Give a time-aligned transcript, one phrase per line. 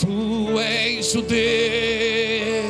[0.00, 2.60] Tu és o Deus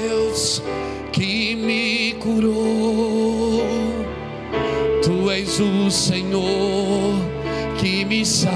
[1.12, 3.62] que me curou.
[5.00, 7.14] Tu és o Senhor
[7.78, 8.50] que me sara.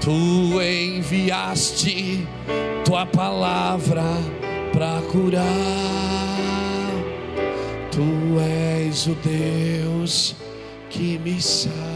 [0.00, 2.24] Tu enviaste
[2.84, 4.06] tua palavra
[4.72, 5.44] para curar.
[7.90, 8.38] Tu
[8.86, 10.36] és o Deus
[10.88, 11.89] que me sara.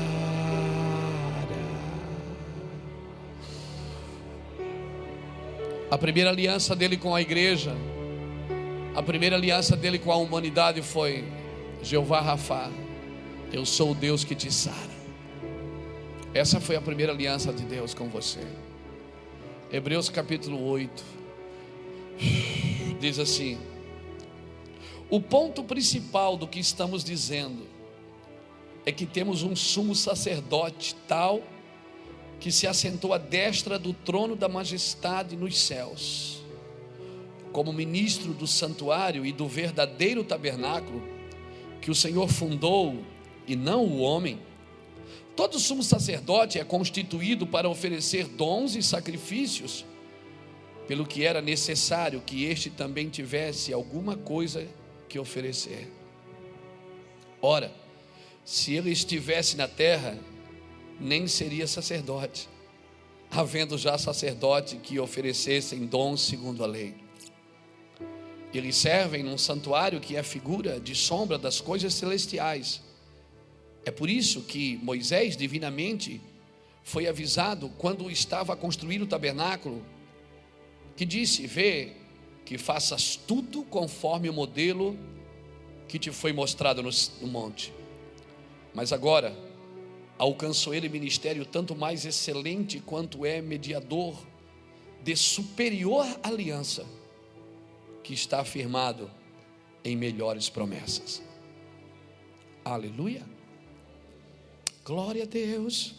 [6.05, 7.75] Primeira aliança dele com a igreja,
[8.95, 11.25] a primeira aliança dele com a humanidade foi:
[11.83, 12.71] Jeová Rafa,
[13.51, 14.77] eu sou o Deus que te sara.
[16.35, 18.47] Essa foi a primeira aliança de Deus com você.
[19.73, 21.03] Hebreus capítulo 8
[23.01, 23.57] diz assim:
[25.09, 27.67] O ponto principal do que estamos dizendo
[28.85, 31.43] é que temos um sumo sacerdote tal
[32.41, 36.43] que se assentou à destra do trono da majestade nos céus,
[37.53, 41.03] como ministro do santuário e do verdadeiro tabernáculo
[41.81, 43.05] que o Senhor fundou
[43.47, 44.39] e não o homem.
[45.37, 49.85] Todo sumo sacerdote é constituído para oferecer dons e sacrifícios,
[50.87, 54.67] pelo que era necessário que este também tivesse alguma coisa
[55.09, 55.91] que oferecer.
[57.43, 57.71] Ora,
[58.45, 60.19] se ele estivesse na terra,
[61.01, 62.49] nem seria sacerdote,
[63.31, 66.95] havendo já sacerdote que oferecessem dons segundo a lei.
[68.53, 72.81] Eles servem num santuário que é figura de sombra das coisas celestiais.
[73.85, 76.21] É por isso que Moisés, divinamente,
[76.85, 79.85] foi avisado quando estava a construir o tabernáculo,
[80.97, 81.95] que disse: Vê
[82.45, 84.97] que faças tudo conforme o modelo
[85.89, 87.73] que te foi mostrado no, no monte.
[88.73, 89.37] Mas agora,
[90.19, 94.17] alcançou ele ministério tanto mais excelente quanto é mediador
[95.03, 96.87] de superior aliança,
[98.03, 99.11] que está afirmado
[99.85, 101.23] em melhores promessas.
[102.65, 103.23] Aleluia.
[104.85, 105.95] Glória a Deus.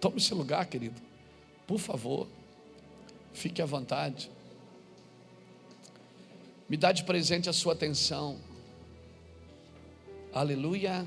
[0.00, 1.00] Tome seu lugar, querido.
[1.66, 2.26] Por favor,
[3.32, 4.30] fique à vontade.
[6.68, 8.38] Me dá de presente a sua atenção.
[10.32, 11.06] Aleluia.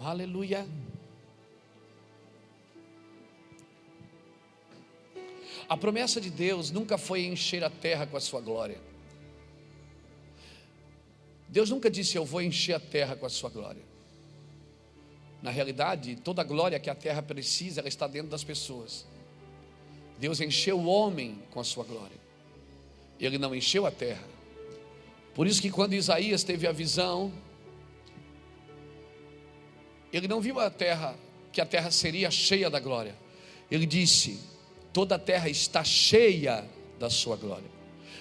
[0.00, 0.66] Aleluia.
[5.68, 8.78] A promessa de Deus nunca foi encher a terra com a sua glória.
[11.48, 13.82] Deus nunca disse: Eu vou encher a terra com a sua glória.
[15.42, 19.06] Na realidade, toda a glória que a terra precisa, ela está dentro das pessoas.
[20.18, 22.16] Deus encheu o homem com a sua glória.
[23.20, 24.24] Ele não encheu a terra.
[25.34, 27.32] Por isso que quando Isaías teve a visão,
[30.12, 31.14] ele não viu a terra,
[31.52, 33.14] que a terra seria cheia da glória.
[33.70, 34.40] Ele disse:
[34.92, 36.64] toda a terra está cheia
[36.98, 37.78] da sua glória.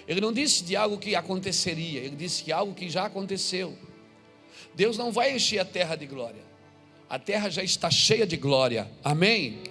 [0.07, 3.77] Ele não disse de algo que aconteceria, ele disse que algo que já aconteceu.
[4.73, 6.41] Deus não vai encher a terra de glória.
[7.09, 8.89] A terra já está cheia de glória.
[9.03, 9.61] Amém?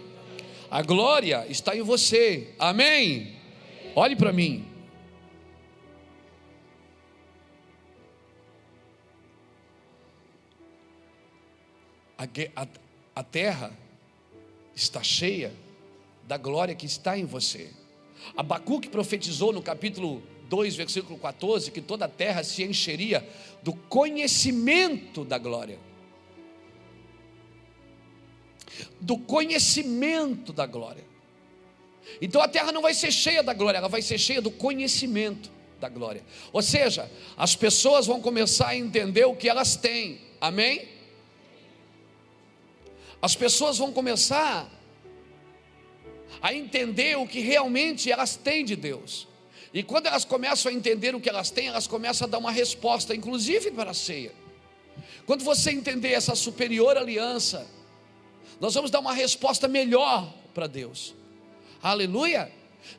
[0.70, 2.54] A glória está em você.
[2.58, 3.36] Amém?
[3.94, 4.75] Olhe para mim.
[12.18, 12.24] A,
[12.62, 12.66] a,
[13.14, 13.72] a terra
[14.74, 15.52] está cheia
[16.26, 17.70] da glória que está em você.
[18.36, 23.26] Abacuque profetizou no capítulo 2, versículo 14, que toda a terra se encheria
[23.62, 25.78] do conhecimento da glória.
[29.00, 31.04] Do conhecimento da glória.
[32.20, 35.50] Então a terra não vai ser cheia da glória, ela vai ser cheia do conhecimento
[35.80, 36.22] da glória.
[36.52, 40.20] Ou seja, as pessoas vão começar a entender o que elas têm.
[40.40, 40.95] Amém?
[43.20, 44.68] As pessoas vão começar
[46.40, 49.26] a entender o que realmente elas têm de Deus.
[49.72, 52.50] E quando elas começam a entender o que elas têm, elas começam a dar uma
[52.50, 54.32] resposta, inclusive para a ceia.
[55.26, 57.66] Quando você entender essa superior aliança,
[58.60, 61.14] nós vamos dar uma resposta melhor para Deus.
[61.82, 62.50] Aleluia!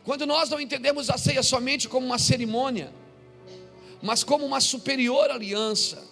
[0.04, 2.94] Quando nós não entendemos a ceia somente como uma cerimônia,
[4.02, 6.04] mas como uma superior aliança,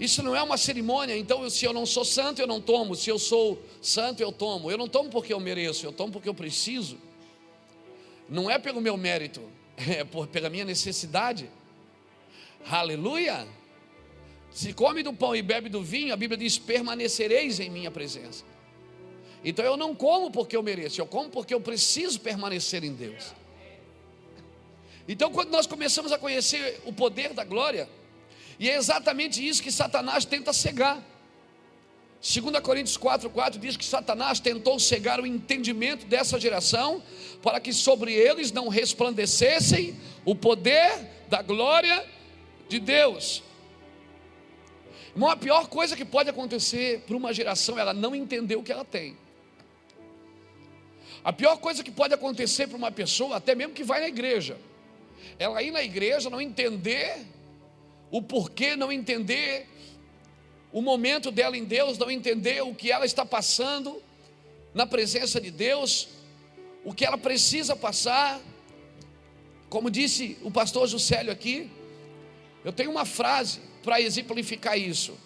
[0.00, 2.96] isso não é uma cerimônia, então se eu não sou santo, eu não tomo.
[2.96, 4.70] Se eu sou santo, eu tomo.
[4.70, 6.96] Eu não tomo porque eu mereço, eu tomo porque eu preciso.
[8.26, 9.42] Não é pelo meu mérito,
[9.76, 11.50] é por, pela minha necessidade.
[12.66, 13.46] Aleluia!
[14.50, 18.42] Se come do pão e bebe do vinho, a Bíblia diz: permanecereis em minha presença.
[19.44, 23.34] Então eu não como porque eu mereço, eu como porque eu preciso permanecer em Deus.
[25.06, 27.88] Então, quando nós começamos a conhecer o poder da glória,
[28.60, 31.02] e é exatamente isso que Satanás tenta cegar.
[32.20, 37.02] 2 Coríntios 4,4 diz que Satanás tentou cegar o entendimento dessa geração,
[37.42, 40.92] para que sobre eles não resplandecessem o poder
[41.30, 42.06] da glória
[42.68, 43.42] de Deus.
[45.14, 48.62] Irmão, a pior coisa que pode acontecer para uma geração é ela não entender o
[48.62, 49.16] que ela tem.
[51.24, 54.58] A pior coisa que pode acontecer para uma pessoa, até mesmo que vai na igreja,
[55.38, 57.26] ela ir na igreja, não entender
[58.10, 59.68] o porquê, não entender
[60.72, 64.02] o momento dela em Deus, não entender o que ela está passando
[64.72, 66.08] na presença de Deus,
[66.84, 68.40] o que ela precisa passar.
[69.68, 71.70] Como disse o pastor Juscelio aqui,
[72.64, 75.16] eu tenho uma frase para exemplificar isso.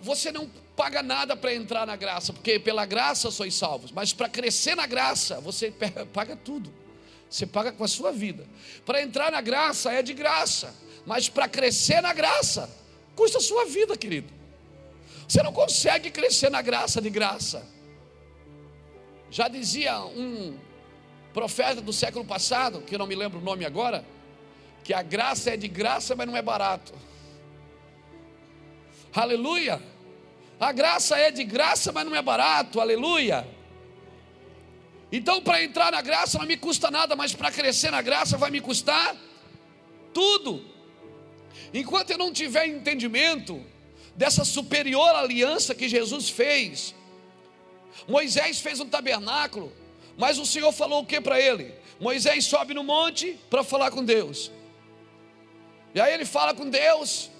[0.00, 4.28] Você não paga nada para entrar na graça, porque pela graça sois salvos, mas para
[4.28, 5.72] crescer na graça, você
[6.12, 6.72] paga tudo.
[7.28, 8.46] Você paga com a sua vida.
[8.84, 10.74] Para entrar na graça é de graça,
[11.06, 12.68] mas para crescer na graça,
[13.14, 14.32] custa a sua vida, querido.
[15.26, 17.66] Você não consegue crescer na graça de graça.
[19.30, 20.58] Já dizia um
[21.32, 24.04] profeta do século passado, que eu não me lembro o nome agora,
[24.82, 26.92] que a graça é de graça, mas não é barato.
[29.14, 29.80] Aleluia!
[30.58, 32.80] A graça é de graça, mas não é barato.
[32.80, 33.46] Aleluia!
[35.10, 38.50] Então, para entrar na graça não me custa nada, mas para crescer na graça vai
[38.50, 39.16] me custar
[40.12, 40.75] tudo.
[41.72, 43.64] Enquanto eu não tiver entendimento
[44.14, 46.94] dessa superior aliança que Jesus fez,
[48.08, 49.72] Moisés fez um tabernáculo,
[50.16, 51.74] mas o Senhor falou o que para ele?
[52.00, 54.50] Moisés sobe no monte para falar com Deus.
[55.94, 57.30] E aí ele fala com Deus,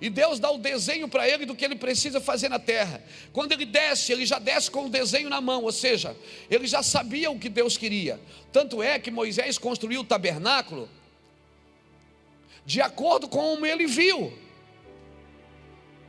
[0.00, 3.02] e Deus dá o desenho para ele do que ele precisa fazer na terra.
[3.32, 6.14] Quando ele desce, ele já desce com o desenho na mão, ou seja,
[6.50, 8.20] ele já sabia o que Deus queria.
[8.52, 10.88] Tanto é que Moisés construiu o tabernáculo
[12.66, 14.32] de acordo com como ele viu.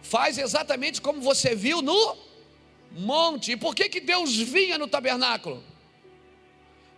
[0.02, 2.18] Faz exatamente como você viu no
[2.92, 3.52] monte.
[3.52, 5.64] E por que, que Deus vinha no tabernáculo?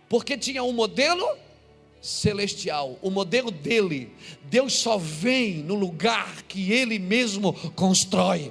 [0.08, 1.28] Porque tinha um modelo
[2.00, 4.10] celestial, o modelo dele.
[4.44, 8.50] Deus só vem no lugar que ele mesmo constrói.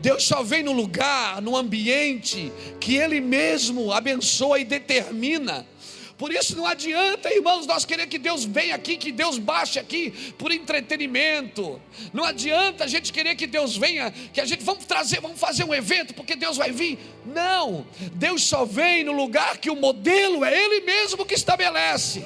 [0.00, 5.66] Deus só vem no lugar, no ambiente que ele mesmo abençoa e determina.
[6.16, 10.12] Por isso não adianta, irmãos, nós querer que Deus venha aqui, que Deus baixe aqui
[10.38, 11.80] por entretenimento.
[12.12, 15.64] Não adianta a gente querer que Deus venha, que a gente vamos trazer, vamos fazer
[15.64, 16.98] um evento porque Deus vai vir.
[17.26, 17.84] Não.
[18.12, 22.24] Deus só vem no lugar que o modelo é ele mesmo que estabelece.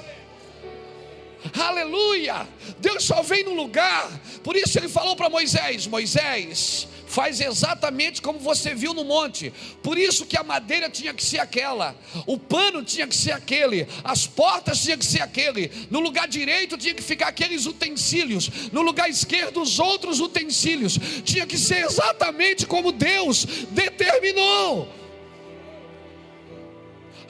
[1.58, 2.46] Aleluia!
[2.79, 4.11] Deus só vem no lugar.
[4.43, 9.53] Por isso ele falou para Moisés: Moisés, faz exatamente como você viu no monte.
[9.83, 11.97] Por isso que a madeira tinha que ser aquela,
[12.27, 15.71] o pano tinha que ser aquele, as portas tinham que ser aquele.
[15.91, 20.99] No lugar direito tinha que ficar aqueles utensílios, no lugar esquerdo os outros utensílios.
[21.25, 24.89] Tinha que ser exatamente como Deus determinou.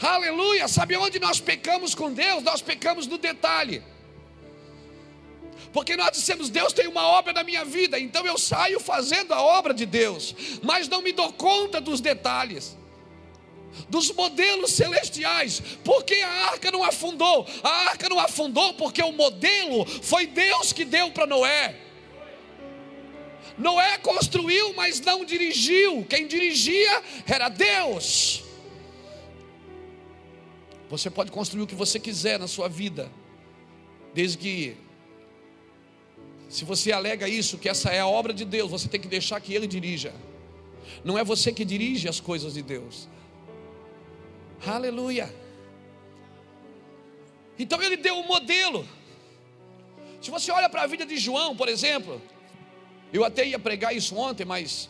[0.00, 0.68] Aleluia!
[0.68, 2.42] Sabe onde nós pecamos com Deus?
[2.42, 3.82] Nós pecamos no detalhe.
[5.72, 9.42] Porque nós dissemos, Deus tem uma obra na minha vida, então eu saio fazendo a
[9.42, 12.76] obra de Deus, mas não me dou conta dos detalhes
[13.88, 15.62] dos modelos celestiais.
[15.84, 17.46] Porque a arca não afundou?
[17.62, 21.76] A arca não afundou porque o modelo foi Deus que deu para Noé.
[23.56, 26.04] Noé construiu, mas não dirigiu.
[26.08, 28.44] Quem dirigia era Deus.
[30.88, 33.10] Você pode construir o que você quiser na sua vida,
[34.14, 34.76] desde que
[36.48, 39.40] se você alega isso, que essa é a obra de Deus, você tem que deixar
[39.40, 40.14] que Ele dirija.
[41.04, 43.08] Não é você que dirige as coisas de Deus.
[44.66, 45.32] Aleluia.
[47.58, 48.86] Então ele deu um modelo.
[50.20, 52.20] Se você olha para a vida de João, por exemplo,
[53.12, 54.88] eu até ia pregar isso ontem, mas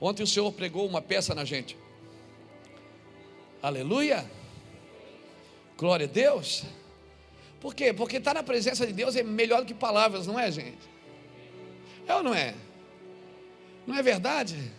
[0.00, 1.76] ontem o Senhor pregou uma peça na gente.
[3.62, 4.28] Aleluia.
[5.76, 6.64] Glória a Deus.
[7.60, 7.92] Por quê?
[7.92, 10.88] Porque estar na presença de Deus é melhor do que palavras, não é, gente?
[12.06, 12.54] É ou não é?
[13.86, 14.72] Não é verdade?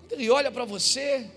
[0.00, 1.28] Quando Ele olha para você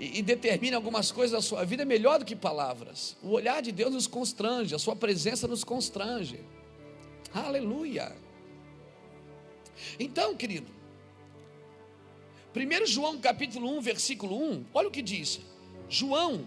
[0.00, 3.16] e, e, determina algumas coisas da sua vida, é melhor do que palavras.
[3.22, 6.40] O olhar de Deus nos constrange, a Sua presença nos constrange.
[7.34, 8.16] Aleluia.
[9.98, 10.72] Então, querido,
[12.56, 15.40] 1 João capítulo 1, versículo 1, olha o que diz.
[15.88, 16.46] João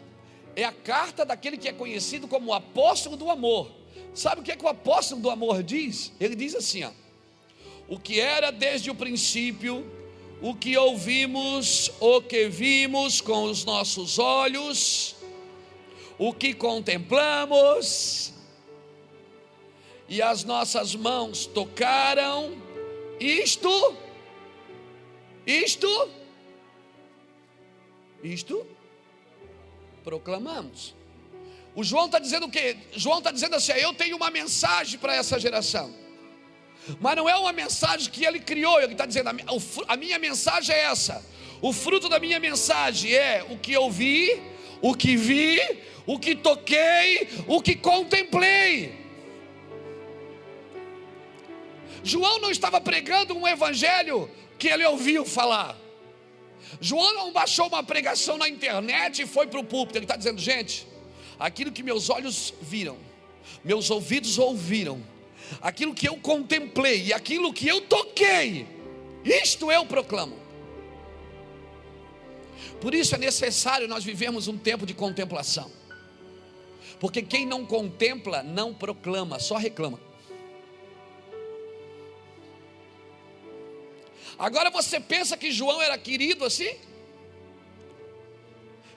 [0.55, 3.71] é a carta daquele que é conhecido como o apóstolo do amor.
[4.13, 6.11] Sabe o que é que o apóstolo do amor diz?
[6.19, 6.91] Ele diz assim: ó,
[7.87, 9.85] o que era desde o princípio,
[10.41, 15.15] o que ouvimos, o que vimos com os nossos olhos,
[16.17, 18.33] o que contemplamos,
[20.09, 22.61] e as nossas mãos tocaram
[23.19, 23.95] isto,
[25.45, 26.09] isto,
[28.23, 28.65] isto,
[30.03, 30.95] proclamamos.
[31.73, 32.77] O João está dizendo o quê?
[32.93, 35.93] João está dizendo assim: eu tenho uma mensagem para essa geração.
[36.99, 39.29] Mas não é uma mensagem que ele criou, ele está dizendo:
[39.87, 41.23] a minha mensagem é essa.
[41.61, 44.41] O fruto da minha mensagem é o que eu vi,
[44.81, 45.59] o que vi,
[46.05, 48.99] o que toquei, o que contemplei.
[52.03, 55.77] João não estava pregando um evangelho que ele ouviu falar.
[56.79, 59.97] João não baixou uma pregação na internet e foi para o púlpito.
[59.97, 60.87] Ele está dizendo, gente,
[61.39, 62.97] aquilo que meus olhos viram,
[63.63, 65.01] meus ouvidos ouviram,
[65.61, 68.67] aquilo que eu contemplei e aquilo que eu toquei,
[69.23, 70.39] isto eu proclamo.
[72.79, 75.71] Por isso é necessário nós vivemos um tempo de contemplação.
[76.99, 79.99] Porque quem não contempla não proclama, só reclama.
[84.41, 86.75] Agora você pensa que João era querido assim?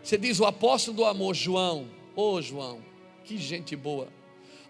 [0.03, 1.87] Você diz o apóstolo do amor, João.
[2.17, 2.83] Ô oh, João,
[3.27, 4.09] que gente boa.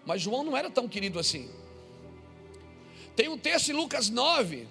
[0.05, 1.49] Mas João não era tão querido assim.
[3.15, 4.67] Tem um texto em Lucas 9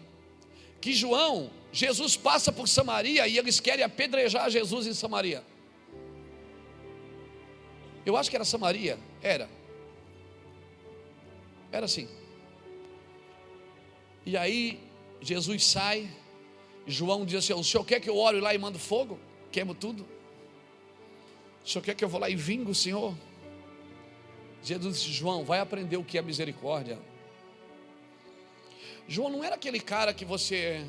[0.79, 5.43] que João, Jesus passa por Samaria e eles querem apedrejar Jesus em Samaria.
[8.05, 9.49] Eu acho que era Samaria, era.
[11.73, 12.07] Era assim.
[14.27, 14.84] E aí
[15.25, 16.11] Jesus sai,
[16.87, 19.19] João diz assim: O senhor quer que eu ore lá e mando fogo?
[19.51, 20.07] Queimo tudo?
[21.65, 23.15] O senhor quer que eu vou lá e vingo o senhor?
[24.63, 26.99] Jesus disse: João, vai aprender o que é misericórdia.
[29.09, 30.87] João não era aquele cara que você.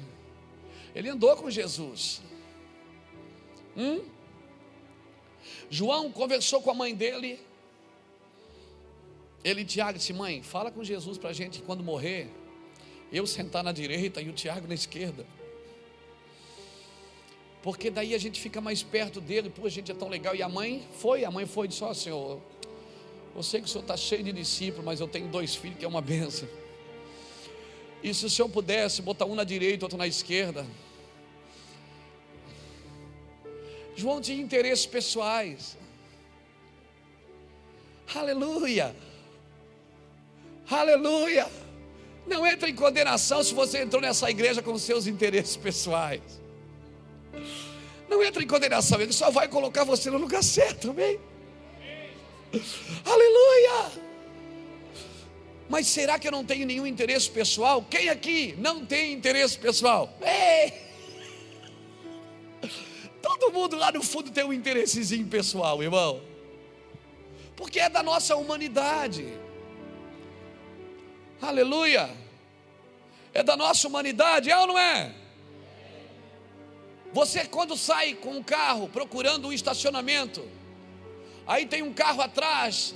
[0.94, 2.22] Ele andou com Jesus.
[3.78, 4.04] Hum?
[5.70, 7.40] João conversou com a mãe dele.
[9.46, 12.30] Ele, Tiago, disse: Mãe, fala com Jesus para a gente quando morrer
[13.16, 15.26] eu sentar na direita e o Tiago na esquerda.
[17.62, 20.36] Porque daí a gente fica mais perto dele, pô, a gente é tão legal.
[20.36, 22.42] E a mãe foi, a mãe foi e disse: Ó, oh, Senhor,
[23.36, 25.86] eu sei que o Senhor está cheio de discípulos, mas eu tenho dois filhos que
[25.86, 26.48] é uma benção.
[28.04, 30.66] E se o Senhor pudesse botar um na direita, outro na esquerda.
[33.96, 35.76] João tinha interesses pessoais.
[38.14, 38.96] Aleluia.
[40.70, 41.65] Aleluia.
[42.26, 46.22] Não entre em condenação se você entrou nessa igreja com seus interesses pessoais.
[48.10, 51.20] Não entre em condenação, ele só vai colocar você no lugar certo, amém?
[53.06, 53.92] Aleluia!
[55.68, 57.84] Mas será que eu não tenho nenhum interesse pessoal?
[57.90, 60.16] Quem aqui não tem interesse pessoal?
[60.22, 60.74] Ei!
[63.22, 66.22] Todo mundo lá no fundo tem um interessezinho pessoal, irmão.
[67.56, 69.26] Porque é da nossa humanidade.
[71.42, 72.10] Aleluia.
[73.34, 75.14] É da nossa humanidade, é ou não é?
[77.14, 80.46] Você quando sai com um carro procurando um estacionamento,
[81.48, 82.94] aí tem um carro atrás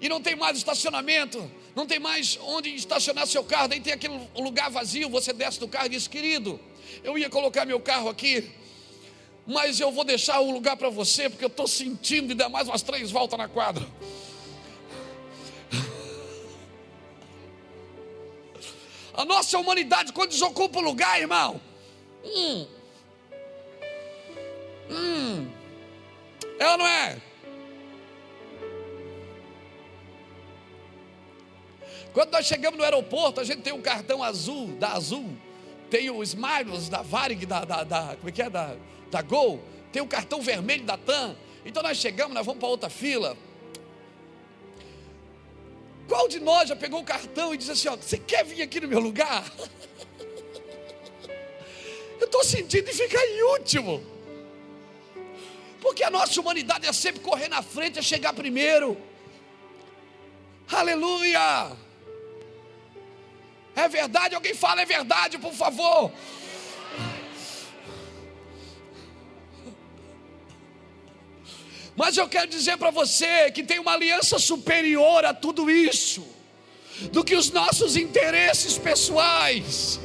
[0.00, 4.20] e não tem mais estacionamento, não tem mais onde estacionar seu carro, daí tem aquele
[4.36, 6.60] lugar vazio, você desce do carro e diz: "Querido,
[7.02, 8.50] eu ia colocar meu carro aqui,
[9.46, 12.68] mas eu vou deixar o lugar para você porque eu estou sentindo de dar mais
[12.68, 13.86] umas três voltas na quadra."
[19.16, 21.58] A nossa humanidade, quando desocupa o lugar, irmão,
[22.22, 22.66] hum,
[24.90, 25.48] hum,
[26.58, 27.18] é ou não é?
[32.12, 35.36] Quando nós chegamos no aeroporto, a gente tem um cartão azul, da Azul,
[35.90, 38.74] tem o Smiles da Varig, da, da, da, como é que é, da,
[39.10, 41.36] da Gol, tem o cartão vermelho da TAM.
[41.64, 43.36] Então nós chegamos, nós vamos para outra fila,
[46.08, 48.80] qual de nós já pegou o cartão e disse assim: ó, Você quer vir aqui
[48.80, 49.44] no meu lugar?
[52.18, 54.02] Eu estou sentindo de ficar em último.
[55.80, 58.96] Porque a nossa humanidade é sempre correr na frente, é chegar primeiro.
[60.68, 61.76] Aleluia!
[63.76, 64.34] É verdade?
[64.34, 66.10] Alguém fala é verdade, por favor.
[71.96, 76.26] Mas eu quero dizer para você que tem uma aliança superior a tudo isso,
[77.10, 79.98] do que os nossos interesses pessoais.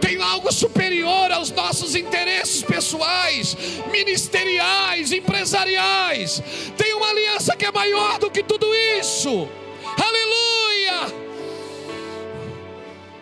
[0.00, 3.56] Tem algo superior aos nossos interesses pessoais,
[3.90, 6.42] ministeriais, empresariais.
[6.76, 8.66] Tem uma aliança que é maior do que tudo
[8.98, 9.48] isso.
[9.96, 11.26] Aleluia!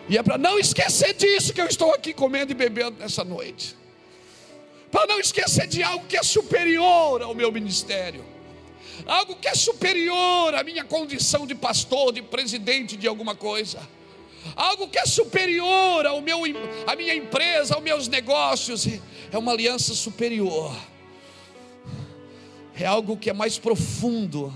[0.07, 3.75] E é para não esquecer disso que eu estou aqui comendo e bebendo nessa noite
[4.95, 8.23] para não esquecer de algo que é superior ao meu ministério,
[9.05, 13.85] algo que é superior à minha condição de pastor, de presidente de alguma coisa,
[14.55, 16.43] algo que é superior ao meu,
[16.87, 20.73] à minha empresa, aos meus negócios, é uma aliança superior,
[22.73, 24.53] é algo que é mais profundo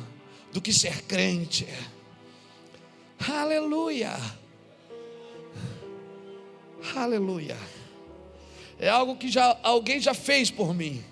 [0.54, 1.68] do que ser crente.
[3.28, 4.18] Aleluia,
[6.96, 7.58] aleluia,
[8.80, 11.04] é algo que já alguém já fez por mim.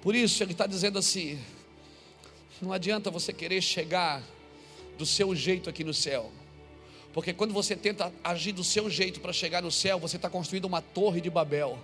[0.00, 1.38] Por isso ele está dizendo assim:
[2.62, 4.22] não adianta você querer chegar
[4.96, 6.30] do seu jeito aqui no céu.
[7.12, 10.66] Porque quando você tenta agir do seu jeito para chegar no céu, você está construindo
[10.66, 11.78] uma torre de Babel.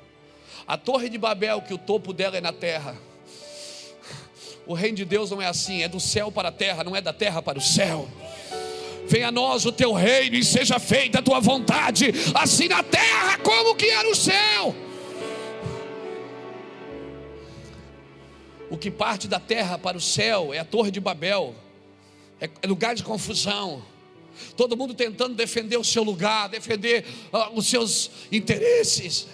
[0.67, 2.97] A torre de Babel, que o topo dela é na terra.
[4.67, 7.01] O reino de Deus não é assim, é do céu para a terra, não é
[7.01, 8.09] da terra para o céu.
[9.07, 13.39] Venha a nós o teu reino e seja feita a tua vontade, assim na terra
[13.39, 14.75] como que é no céu.
[18.71, 21.55] O que parte da terra para o céu é a Torre de Babel,
[22.41, 23.85] é, é lugar de confusão.
[24.57, 29.29] Todo mundo tentando defender o seu lugar, defender uh, os seus interesses.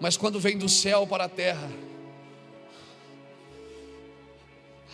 [0.00, 1.70] Mas quando vem do céu para a terra,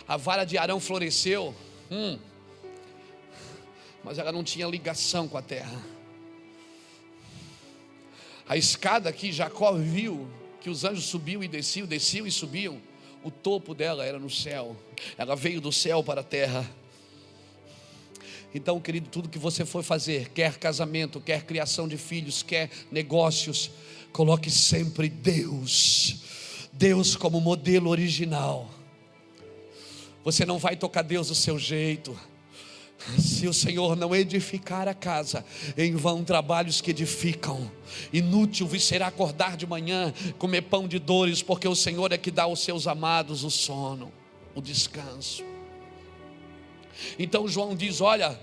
[0.07, 1.53] a vara de Arão floresceu,
[1.91, 2.17] hum,
[4.05, 5.81] mas ela não tinha ligação com a terra.
[8.47, 10.29] A escada que Jacó viu,
[10.61, 12.79] que os anjos subiam e desciam, desciam e subiam,
[13.23, 14.77] o topo dela era no céu,
[15.17, 16.69] ela veio do céu para a terra.
[18.53, 23.71] Então, querido, tudo que você for fazer, quer casamento, quer criação de filhos, quer negócios,
[24.13, 26.17] coloque sempre Deus,
[26.71, 28.69] Deus como modelo original.
[30.23, 32.17] Você não vai tocar Deus do seu jeito.
[33.19, 35.45] Se o Senhor não edificar a casa,
[35.77, 37.69] em vão trabalhos que edificam.
[38.11, 42.31] Inútil vos será acordar de manhã, comer pão de dores, porque o Senhor é que
[42.31, 44.11] dá aos seus amados o sono,
[44.55, 45.43] o descanso.
[47.19, 48.39] Então João diz: Olha,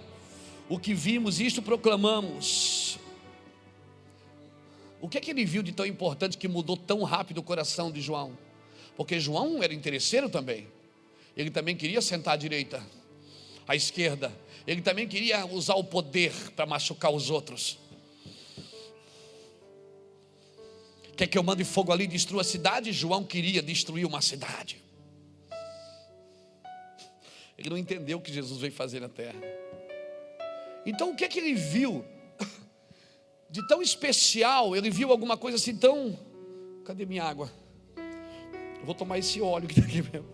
[0.68, 2.98] o que vimos, isto proclamamos.
[5.00, 7.90] O que é que ele viu de tão importante que mudou tão rápido o coração
[7.90, 8.38] de João?
[8.96, 10.68] Porque João era interesseiro também.
[11.36, 12.80] Ele também queria sentar à direita,
[13.66, 14.32] à esquerda.
[14.66, 17.78] Ele também queria usar o poder para machucar os outros.
[21.16, 22.92] Quer que eu mande fogo ali e destrua a cidade?
[22.92, 24.82] João queria destruir uma cidade.
[27.58, 29.38] Ele não entendeu o que Jesus veio fazer na terra.
[30.84, 32.04] Então o que é que ele viu
[33.50, 34.74] de tão especial?
[34.74, 36.18] Ele viu alguma coisa assim tão.
[36.84, 37.52] Cadê minha água?
[38.80, 40.28] Eu vou tomar esse óleo que está aqui mesmo.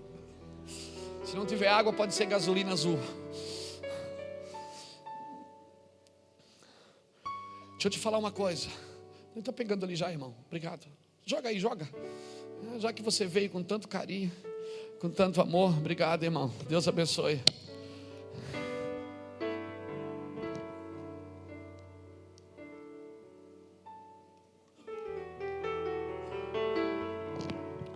[1.23, 2.99] Se não tiver água, pode ser gasolina azul.
[7.79, 8.67] Deixa eu te falar uma coisa.
[9.31, 10.35] Ele está pegando ali já, irmão.
[10.49, 10.85] Obrigado.
[11.25, 11.89] Joga aí, joga.
[12.75, 14.33] É, já que você veio com tanto carinho,
[14.99, 16.53] com tanto amor, obrigado, irmão.
[16.69, 17.41] Deus abençoe.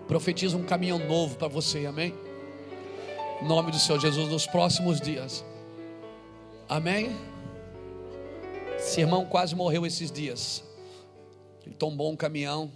[0.06, 2.14] Profetiza um caminhão novo para você, amém?
[3.40, 5.44] Em nome do Senhor Jesus, nos próximos dias.
[6.68, 7.31] Amém?
[8.92, 10.62] Esse irmão quase morreu esses dias.
[11.64, 12.70] Ele tombou um caminhão.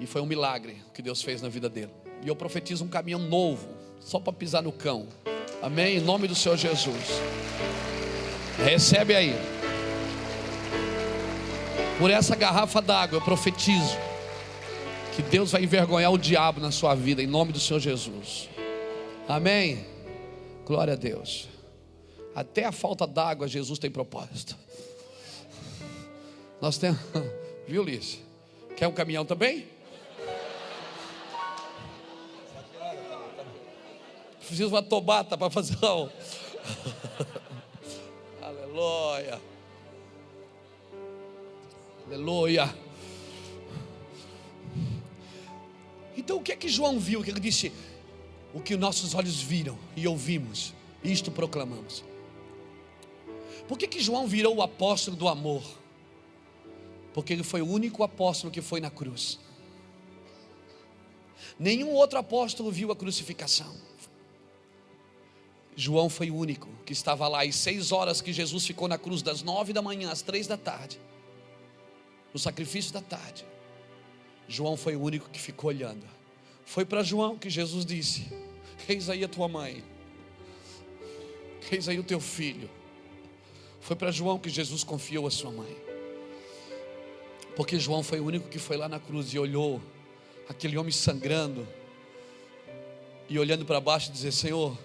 [0.00, 1.90] E foi um milagre que Deus fez na vida dele.
[2.24, 3.68] E eu profetizo um caminhão novo,
[4.00, 5.06] só para pisar no cão.
[5.60, 5.98] Amém?
[5.98, 7.20] Em nome do Senhor Jesus.
[8.64, 9.34] Recebe aí.
[11.98, 13.98] Por essa garrafa d'água eu profetizo
[15.14, 18.48] que Deus vai envergonhar o diabo na sua vida, em nome do Senhor Jesus.
[19.28, 19.84] Amém?
[20.64, 21.52] Glória a Deus.
[22.34, 24.56] Até a falta d'água, Jesus tem propósito.
[26.60, 26.98] Nós temos,
[27.68, 28.20] viu, Liz?
[28.76, 29.66] Quer um caminhão também?
[34.46, 36.08] Preciso uma tobata para fazer o.
[38.42, 39.40] Aleluia.
[42.06, 42.74] Aleluia.
[46.16, 47.22] Então o que é que João viu?
[47.22, 47.72] Que ele disse:
[48.52, 52.04] O que nossos olhos viram e ouvimos, isto proclamamos.
[53.68, 55.62] Por que, que João virou o apóstolo do amor?
[57.14, 59.38] Porque ele foi o único apóstolo que foi na cruz.
[61.58, 63.74] Nenhum outro apóstolo viu a crucificação.
[65.76, 69.22] João foi o único que estava lá, e seis horas que Jesus ficou na cruz,
[69.22, 71.00] das nove da manhã às três da tarde,
[72.32, 73.46] no sacrifício da tarde.
[74.46, 76.06] João foi o único que ficou olhando.
[76.64, 78.26] Foi para João que Jesus disse:
[78.88, 79.82] Eis aí a tua mãe,
[81.70, 82.68] eis aí o teu filho.
[83.82, 85.76] Foi para João que Jesus confiou a sua mãe.
[87.56, 89.82] Porque João foi o único que foi lá na cruz e olhou
[90.48, 91.66] aquele homem sangrando
[93.28, 94.78] e olhando para baixo e dizer: Senhor,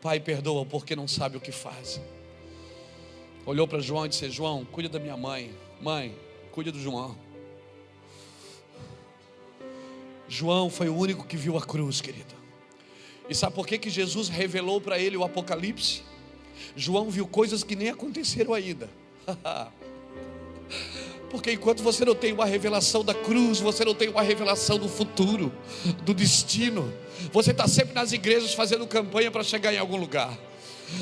[0.00, 2.00] Pai, perdoa porque não sabe o que faz.
[3.44, 5.52] Olhou para João e disse: João, cuida da minha mãe.
[5.80, 6.16] Mãe,
[6.52, 7.16] cuida do João.
[10.28, 12.34] João foi o único que viu a cruz, querido.
[13.28, 16.02] E sabe por que, que Jesus revelou para ele o Apocalipse?
[16.76, 18.88] João viu coisas que nem aconteceram ainda.
[21.30, 24.88] Porque enquanto você não tem uma revelação da cruz, você não tem uma revelação do
[24.88, 25.50] futuro,
[26.02, 26.92] do destino.
[27.32, 30.38] Você está sempre nas igrejas fazendo campanha para chegar em algum lugar.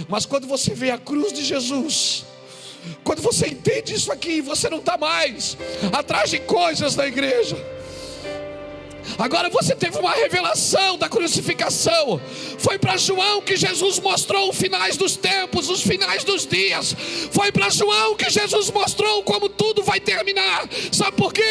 [0.09, 2.25] Mas quando você vê a cruz de Jesus,
[3.03, 5.57] quando você entende isso aqui, você não está mais
[5.93, 7.57] atrás de coisas da igreja.
[9.19, 12.21] Agora você teve uma revelação da crucificação.
[12.59, 16.95] Foi para João que Jesus mostrou os finais dos tempos, os finais dos dias.
[17.31, 20.69] Foi para João que Jesus mostrou como tudo vai terminar.
[20.93, 21.43] Sabe por quê?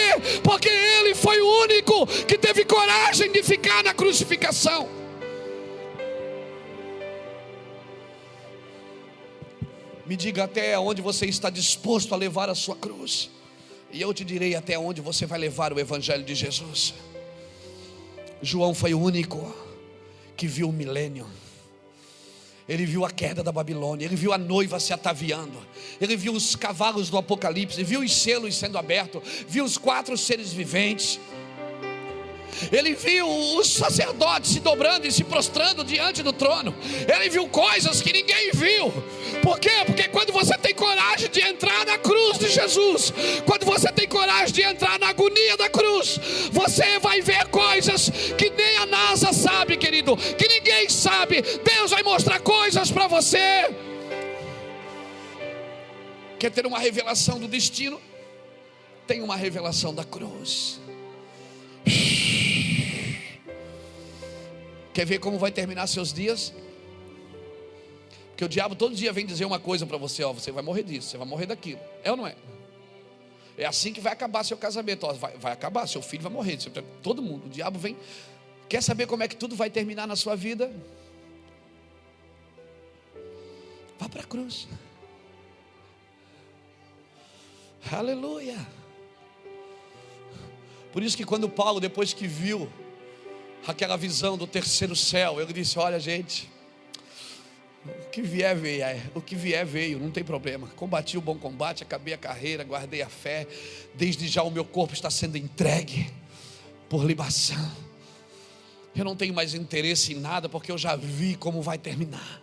[0.43, 4.99] Porque ele foi o único que teve coragem de ficar na crucificação.
[10.05, 13.29] Me diga até onde você está disposto a levar a sua cruz.
[13.91, 16.95] E eu te direi até onde você vai levar o Evangelho de Jesus.
[18.41, 19.53] João foi o único
[20.35, 21.27] que viu o milênio.
[22.67, 25.57] Ele viu a queda da Babilônia, ele viu a noiva se ataviando,
[25.99, 30.53] ele viu os cavalos do Apocalipse, viu os selos sendo abertos, viu os quatro seres
[30.53, 31.19] viventes.
[32.71, 36.75] Ele viu os sacerdotes se dobrando e se prostrando diante do trono.
[37.07, 38.91] Ele viu coisas que ninguém viu.
[39.41, 39.83] Por quê?
[39.85, 43.13] Porque quando você tem coragem de entrar na cruz de Jesus,
[43.45, 46.19] quando você tem coragem de entrar na agonia da cruz,
[46.51, 51.41] você vai ver coisas que nem a NASA sabe, querido, que ninguém sabe.
[51.41, 53.69] Deus vai mostrar coisas para você.
[56.39, 57.99] Quer ter uma revelação do destino?
[59.05, 60.79] Tem uma revelação da cruz.
[64.93, 66.53] Quer ver como vai terminar seus dias?
[68.29, 70.83] Porque o diabo todo dia vem dizer uma coisa para você, ó, você vai morrer
[70.83, 71.79] disso, você vai morrer daquilo.
[72.03, 72.35] É ou não é?
[73.57, 76.57] É assim que vai acabar seu casamento, ó, vai, vai acabar, seu filho vai morrer.
[77.03, 77.97] Todo mundo, o diabo vem.
[78.69, 80.71] Quer saber como é que tudo vai terminar na sua vida?
[83.99, 84.69] Vá para a cruz.
[87.91, 88.55] Aleluia.
[90.93, 92.69] Por isso que quando Paulo, depois que viu
[93.67, 95.41] aquela visão do terceiro céu.
[95.41, 96.49] Ele disse: Olha, gente,
[97.85, 98.83] o que vier veio,
[99.15, 100.67] o que vier veio, não tem problema.
[100.75, 103.47] Combati o bom combate, acabei a carreira, guardei a fé.
[103.95, 106.11] Desde já o meu corpo está sendo entregue
[106.89, 107.71] por libação.
[108.95, 112.41] Eu não tenho mais interesse em nada, porque eu já vi como vai terminar.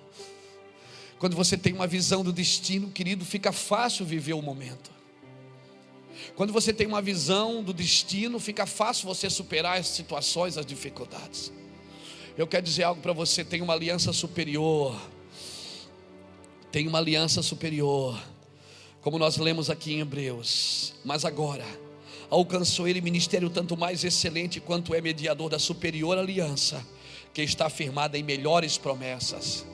[1.19, 4.96] Quando você tem uma visão do destino, querido, fica fácil viver o momento.
[6.35, 11.53] Quando você tem uma visão do destino, fica fácil você superar as situações, as dificuldades.
[12.37, 14.95] Eu quero dizer algo para você: tem uma aliança superior.
[16.71, 18.21] Tem uma aliança superior.
[19.01, 20.93] Como nós lemos aqui em Hebreus.
[21.05, 21.65] Mas agora,
[22.29, 26.85] alcançou ele ministério tanto mais excelente quanto é mediador da superior aliança,
[27.33, 29.65] que está firmada em melhores promessas.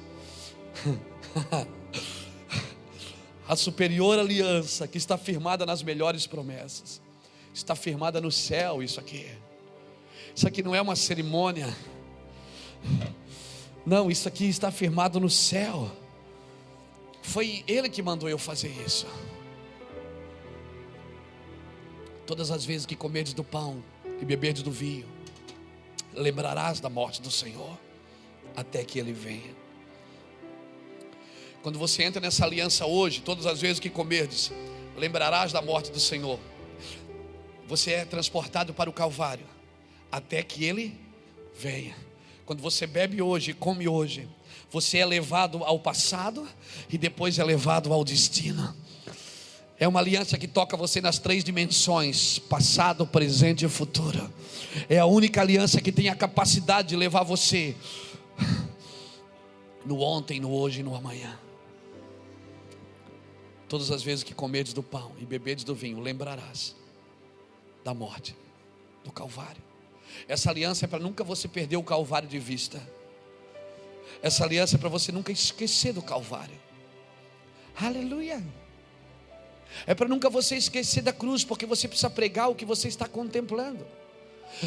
[3.48, 7.00] a superior aliança que está firmada nas melhores promessas.
[7.52, 9.26] Está firmada no céu, isso aqui.
[10.34, 11.74] Isso aqui não é uma cerimônia.
[13.84, 15.90] Não, isso aqui está firmado no céu.
[17.20, 19.06] Foi Ele que mandou eu fazer isso.
[22.26, 23.82] Todas as vezes que comerdes do pão
[24.20, 25.06] e beberdes do vinho,
[26.14, 27.76] lembrarás da morte do Senhor,
[28.56, 29.61] até que Ele venha.
[31.62, 34.50] Quando você entra nessa aliança hoje, todas as vezes que comerdes,
[34.96, 36.38] lembrarás da morte do Senhor.
[37.68, 39.46] Você é transportado para o Calvário,
[40.10, 40.98] até que Ele
[41.56, 41.94] venha.
[42.44, 44.28] Quando você bebe hoje come hoje,
[44.72, 46.48] você é levado ao passado
[46.90, 48.74] e depois é levado ao destino.
[49.78, 54.32] É uma aliança que toca você nas três dimensões: passado, presente e futuro.
[54.88, 57.76] É a única aliança que tem a capacidade de levar você
[59.86, 61.38] no ontem, no hoje e no amanhã.
[63.72, 66.76] Todas as vezes que comedes do pão e bebedes do vinho, lembrarás
[67.82, 68.36] da morte,
[69.02, 69.62] do Calvário.
[70.28, 72.86] Essa aliança é para nunca você perder o Calvário de vista.
[74.22, 76.54] Essa aliança é para você nunca esquecer do Calvário.
[77.74, 78.44] Aleluia.
[79.86, 83.08] É para nunca você esquecer da cruz, porque você precisa pregar o que você está
[83.08, 83.86] contemplando.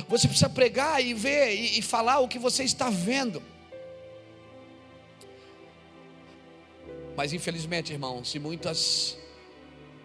[0.09, 3.39] Você precisa pregar e ver e, e falar o que você está vendo.
[7.15, 9.17] Mas infelizmente, irmãos, em muitas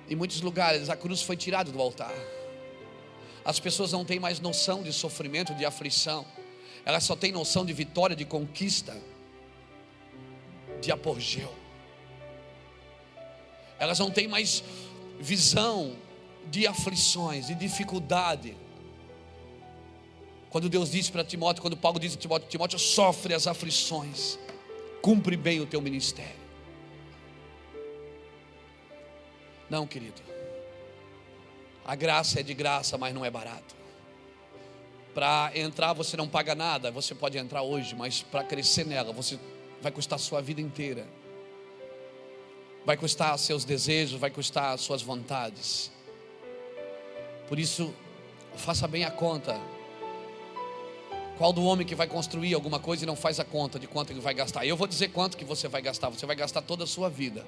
[0.09, 2.15] em muitos lugares a cruz foi tirada do altar.
[3.45, 6.27] As pessoas não têm mais noção de sofrimento, de aflição.
[6.85, 8.97] Elas só têm noção de vitória, de conquista.
[10.81, 11.53] de apogeu.
[13.79, 14.65] Elas não têm mais
[15.21, 15.95] visão
[16.51, 18.57] de aflições, de dificuldade.
[20.49, 24.39] Quando Deus disse para Timóteo, quando Paulo disse a Timóteo, Timóteo sofre as aflições,
[25.03, 26.40] cumpre bem o teu ministério.
[29.71, 30.21] Não, querido.
[31.85, 33.75] A graça é de graça, mas não é barato.
[35.15, 39.39] Para entrar você não paga nada, você pode entrar hoje, mas para crescer nela você
[39.81, 41.07] vai custar sua vida inteira.
[42.85, 45.91] Vai custar seus desejos, vai custar suas vontades.
[47.49, 47.95] Por isso,
[48.57, 49.61] faça bem a conta.
[51.37, 54.13] Qual do homem que vai construir alguma coisa e não faz a conta de quanto
[54.13, 54.67] ele vai gastar?
[54.67, 56.09] Eu vou dizer quanto que você vai gastar.
[56.11, 57.45] Você vai gastar toda a sua vida.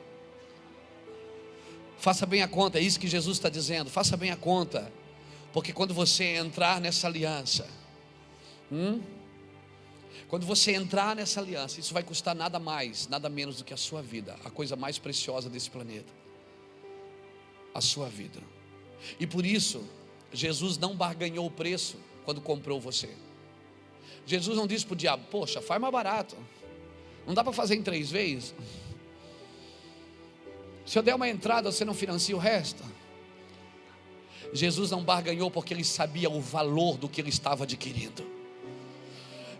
[2.02, 3.88] Faça bem a conta, é isso que Jesus está dizendo.
[3.88, 4.92] Faça bem a conta,
[5.52, 7.64] porque quando você entrar nessa aliança,
[8.72, 9.00] hum,
[10.26, 13.76] quando você entrar nessa aliança, isso vai custar nada mais, nada menos do que a
[13.76, 16.12] sua vida, a coisa mais preciosa desse planeta,
[17.72, 18.40] a sua vida.
[19.20, 19.88] E por isso,
[20.32, 23.10] Jesus não barganhou o preço quando comprou você.
[24.26, 26.36] Jesus não disse para o diabo: Poxa, faz mais barato,
[27.24, 28.52] não dá para fazer em três vezes.
[30.84, 32.82] Se eu der uma entrada, você não financia o resto.
[34.52, 38.24] Jesus não barganhou porque ele sabia o valor do que ele estava adquirindo.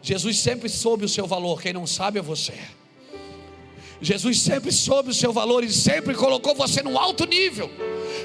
[0.03, 2.59] Jesus sempre soube o seu valor, quem não sabe é você.
[4.01, 7.71] Jesus sempre soube o seu valor e sempre colocou você num alto nível.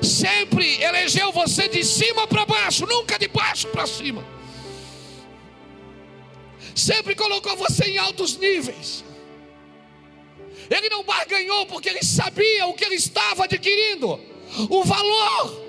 [0.01, 4.25] Sempre elegeu você de cima para baixo, nunca de baixo para cima.
[6.73, 9.03] Sempre colocou você em altos níveis.
[10.69, 14.19] Ele não barganhou porque ele sabia o que ele estava adquirindo,
[14.69, 15.65] o valor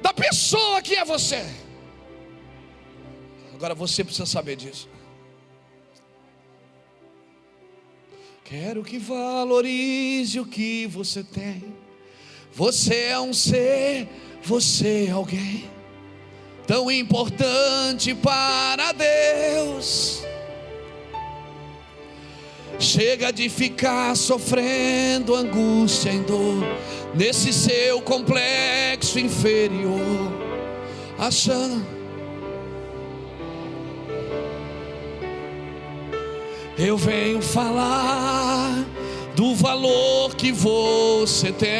[0.00, 1.44] da pessoa que é você.
[3.54, 4.88] Agora você precisa saber disso.
[8.44, 11.64] Quero que valorize o que você tem.
[12.52, 14.08] Você é um ser,
[14.42, 15.70] você é alguém
[16.66, 20.22] tão importante para Deus
[22.82, 26.64] Chega de ficar sofrendo angústia em dor,
[27.14, 30.32] nesse seu complexo inferior,
[31.16, 31.86] achando.
[36.76, 38.84] Eu venho falar
[39.36, 41.70] do valor que você tem.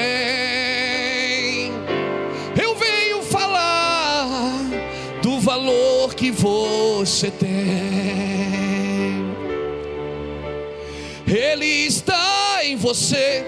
[2.63, 4.57] Eu venho falar
[5.21, 8.32] do valor que você tem.
[11.35, 13.43] Ele está em você.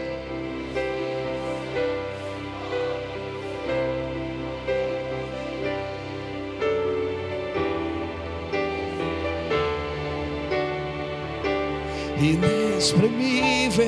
[12.19, 13.85] Inexprimível.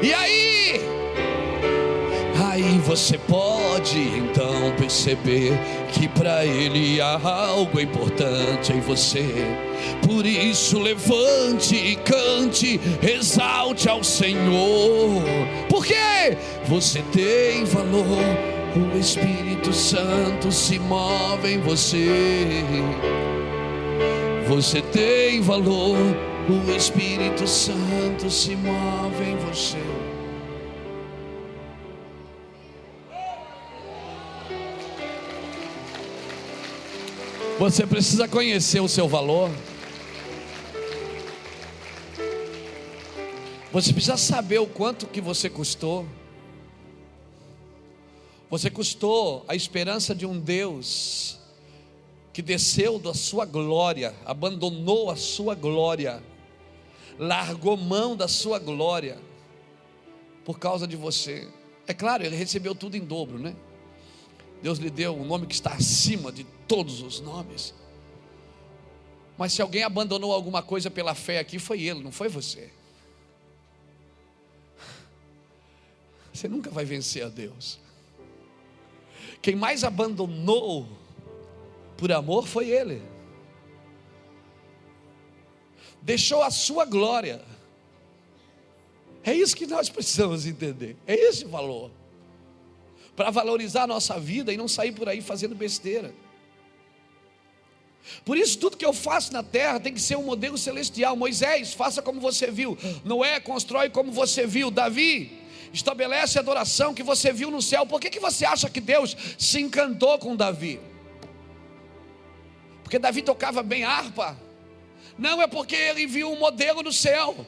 [0.00, 0.97] E aí?
[2.58, 5.52] Aí você pode então perceber
[5.92, 9.24] que para Ele há algo importante em você
[10.04, 15.22] por isso levante e cante, exalte ao Senhor.
[15.68, 18.24] Porque você tem valor,
[18.74, 22.64] o Espírito Santo se move em você.
[24.48, 25.96] Você tem valor,
[26.48, 30.07] o Espírito Santo se move em você.
[37.58, 39.50] Você precisa conhecer o seu valor.
[43.72, 46.06] Você precisa saber o quanto que você custou.
[48.48, 51.40] Você custou a esperança de um Deus
[52.32, 56.22] que desceu da sua glória, abandonou a sua glória,
[57.18, 59.18] largou mão da sua glória
[60.44, 61.48] por causa de você.
[61.88, 63.56] É claro, ele recebeu tudo em dobro, né?
[64.62, 67.74] Deus lhe deu um nome que está acima de todos os nomes.
[69.36, 72.70] Mas se alguém abandonou alguma coisa pela fé aqui, foi ele, não foi você.
[76.32, 77.80] Você nunca vai vencer a Deus.
[79.42, 80.88] Quem mais abandonou
[81.96, 83.02] por amor foi Ele.
[86.00, 87.44] Deixou a sua glória.
[89.24, 90.96] É isso que nós precisamos entender.
[91.06, 91.90] É esse valor.
[93.18, 96.14] Para valorizar a nossa vida e não sair por aí fazendo besteira.
[98.24, 101.16] Por isso, tudo que eu faço na terra tem que ser um modelo celestial.
[101.16, 102.78] Moisés, faça como você viu.
[103.04, 104.70] Noé, constrói como você viu.
[104.70, 105.36] Davi,
[105.72, 107.84] estabelece a adoração que você viu no céu.
[107.84, 110.80] Por que, que você acha que Deus se encantou com Davi?
[112.84, 114.38] Porque Davi tocava bem harpa?
[115.18, 117.44] Não, é porque ele viu um modelo no céu.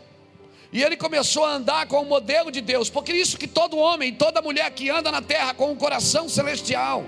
[0.73, 4.15] E ele começou a andar com o modelo de Deus, porque isso que todo homem,
[4.15, 7.05] toda mulher que anda na terra com um coração celestial,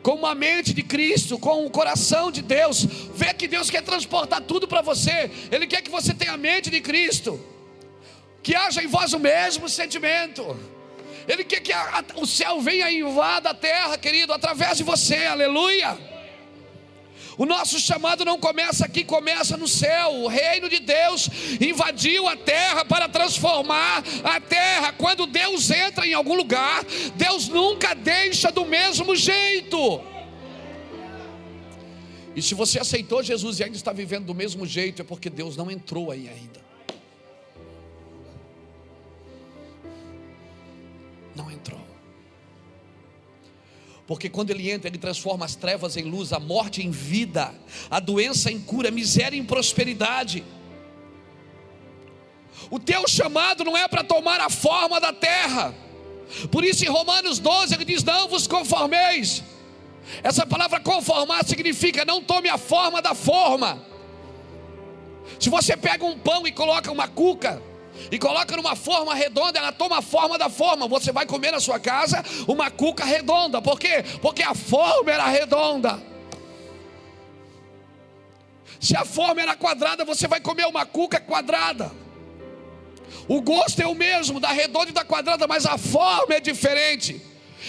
[0.00, 4.40] com uma mente de Cristo, com o coração de Deus, vê que Deus quer transportar
[4.42, 7.44] tudo para você, Ele quer que você tenha a mente de Cristo,
[8.42, 10.56] que haja em vós o mesmo sentimento,
[11.26, 14.84] Ele quer que a, a, o céu venha e invada a terra, querido, através de
[14.84, 16.09] você, aleluia.
[17.40, 20.12] O nosso chamado não começa aqui, começa no céu.
[20.16, 21.26] O reino de Deus
[21.58, 24.92] invadiu a terra para transformar a terra.
[24.92, 26.84] Quando Deus entra em algum lugar,
[27.16, 30.02] Deus nunca deixa do mesmo jeito.
[32.36, 35.56] E se você aceitou Jesus e ainda está vivendo do mesmo jeito, é porque Deus
[35.56, 36.60] não entrou aí ainda.
[44.10, 47.54] Porque quando ele entra, ele transforma as trevas em luz, a morte em vida,
[47.88, 50.42] a doença em cura, a miséria em prosperidade.
[52.68, 55.72] O teu chamado não é para tomar a forma da terra.
[56.50, 59.44] Por isso, em Romanos 12, ele diz: Não vos conformeis.
[60.24, 63.80] Essa palavra conformar significa não tome a forma da forma.
[65.38, 67.62] Se você pega um pão e coloca uma cuca,
[68.10, 70.86] e coloca numa forma redonda, ela toma a forma da forma.
[70.88, 73.60] Você vai comer na sua casa uma cuca redonda.
[73.60, 74.04] Por quê?
[74.20, 76.00] Porque a forma era redonda.
[78.80, 81.92] Se a forma era quadrada, você vai comer uma cuca quadrada.
[83.28, 87.20] O gosto é o mesmo, da redonda e da quadrada, mas a forma é diferente.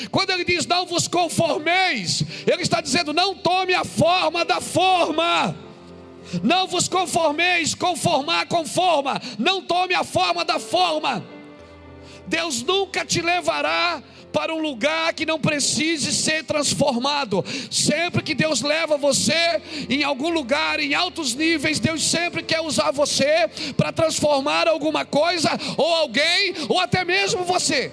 [0.09, 5.55] Quando ele diz não vos conformeis, ele está dizendo não tome a forma da forma.
[6.43, 9.21] Não vos conformeis, conformar, conforma.
[9.37, 11.23] Não tome a forma da forma.
[12.27, 17.43] Deus nunca te levará para um lugar que não precise ser transformado.
[17.69, 22.91] Sempre que Deus leva você em algum lugar, em altos níveis, Deus sempre quer usar
[22.91, 27.91] você para transformar alguma coisa, ou alguém, ou até mesmo você.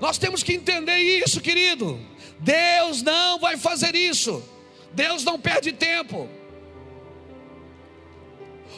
[0.00, 2.00] Nós temos que entender isso, querido.
[2.38, 4.42] Deus não vai fazer isso.
[4.92, 6.28] Deus não perde tempo.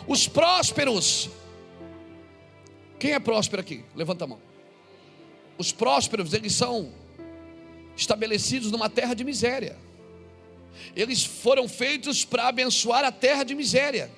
[0.06, 1.30] Os prósperos.
[2.98, 3.84] Quem é próspero aqui?
[3.94, 4.40] Levanta a mão.
[5.58, 6.92] Os prósperos, eles são
[7.96, 9.78] estabelecidos numa terra de miséria.
[10.96, 14.10] Eles foram feitos para abençoar a terra de miséria.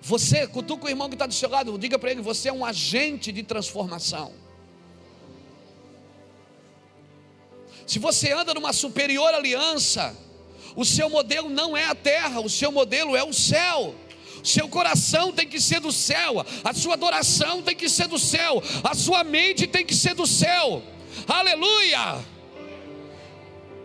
[0.00, 2.64] Você, cutuca o irmão que está do seu lado, diga para ele: você é um
[2.64, 4.32] agente de transformação.
[7.86, 10.16] Se você anda numa superior aliança,
[10.76, 13.94] o seu modelo não é a terra, o seu modelo é o céu.
[14.44, 18.62] Seu coração tem que ser do céu, a sua adoração tem que ser do céu,
[18.84, 20.82] a sua mente tem que ser do céu.
[21.26, 22.24] Aleluia!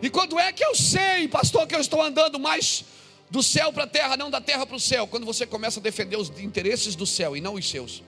[0.03, 2.83] E quando é que eu sei, pastor, que eu estou andando mais
[3.29, 5.07] do céu para a terra, não da terra para o céu?
[5.07, 8.03] Quando você começa a defender os interesses do céu e não os seus.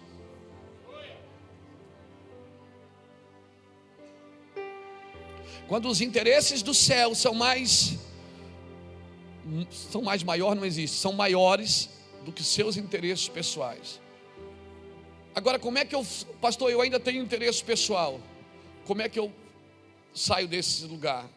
[5.67, 7.97] Quando os interesses do céu são mais
[9.71, 11.89] são mais maiores, não existe, são maiores
[12.25, 13.99] do que seus interesses pessoais.
[15.35, 16.05] Agora, como é que eu,
[16.39, 18.21] pastor, eu ainda tenho interesse pessoal?
[18.85, 19.33] Como é que eu
[20.13, 21.27] saio desse lugar?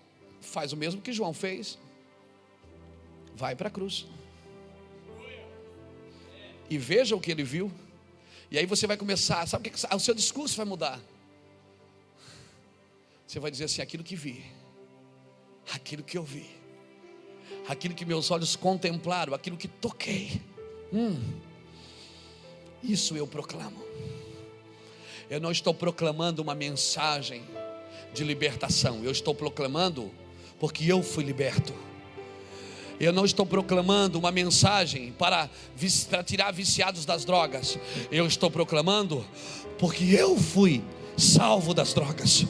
[0.41, 1.79] Faz o mesmo que João fez.
[3.35, 4.07] Vai para a cruz.
[6.69, 7.73] E veja o que ele viu.
[8.51, 11.01] E aí você vai começar, sabe o que o seu discurso vai mudar?
[13.27, 14.45] Você vai dizer assim: aquilo que vi,
[15.73, 16.49] aquilo que eu vi,
[17.69, 20.41] aquilo que meus olhos contemplaram, aquilo que toquei.
[20.93, 21.21] Hum,
[22.83, 23.85] isso eu proclamo.
[25.29, 27.43] Eu não estou proclamando uma mensagem
[28.15, 30.11] de libertação, eu estou proclamando
[30.59, 31.75] porque eu fui liberto.
[32.99, 35.51] Eu não estou proclamando uma mensagem para,
[36.09, 37.79] para tirar viciados das drogas.
[38.11, 39.23] Eu estou proclamando
[39.79, 40.83] porque eu fui
[41.17, 42.47] salvo das drogas.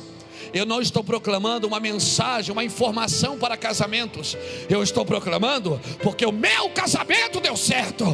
[0.52, 4.36] Eu não estou proclamando uma mensagem, uma informação para casamentos.
[4.68, 8.04] Eu estou proclamando porque o meu casamento deu certo.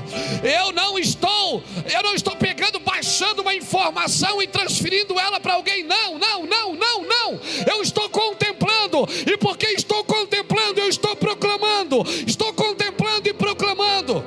[0.43, 1.62] Eu não estou,
[1.93, 5.85] eu não estou pegando, baixando uma informação e transferindo ela para alguém.
[5.85, 7.41] Não, não, não, não, não.
[7.66, 9.07] Eu estou contemplando.
[9.26, 12.03] E porque estou contemplando, eu estou proclamando.
[12.26, 14.24] Estou contemplando e proclamando.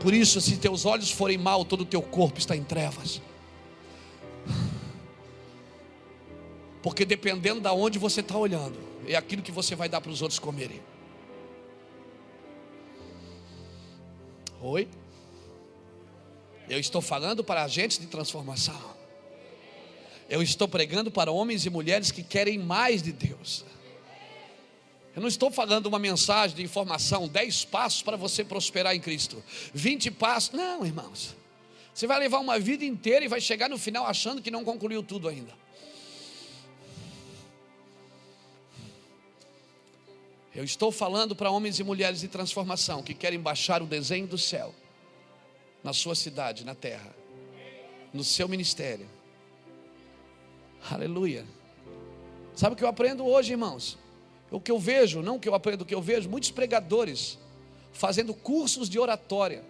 [0.00, 3.22] Por isso, se teus olhos forem mal, todo o teu corpo está em trevas.
[6.84, 8.78] Porque dependendo da de onde você está olhando,
[9.08, 10.82] é aquilo que você vai dar para os outros comerem.
[14.60, 14.86] Oi?
[16.68, 18.78] Eu estou falando para agentes de transformação.
[20.28, 23.64] Eu estou pregando para homens e mulheres que querem mais de Deus.
[25.16, 29.42] Eu não estou falando uma mensagem de informação, 10 passos para você prosperar em Cristo,
[29.72, 30.50] 20 passos.
[30.52, 31.34] Não, irmãos.
[31.94, 35.02] Você vai levar uma vida inteira e vai chegar no final achando que não concluiu
[35.02, 35.63] tudo ainda.
[40.54, 44.38] Eu estou falando para homens e mulheres de transformação que querem baixar o desenho do
[44.38, 44.72] céu
[45.82, 47.14] na sua cidade, na terra,
[48.12, 49.08] no seu ministério.
[50.88, 51.44] Aleluia.
[52.54, 53.98] Sabe o que eu aprendo hoje, irmãos?
[54.50, 57.36] O que eu vejo, não o que eu aprendo, o que eu vejo, muitos pregadores
[57.92, 59.64] fazendo cursos de oratória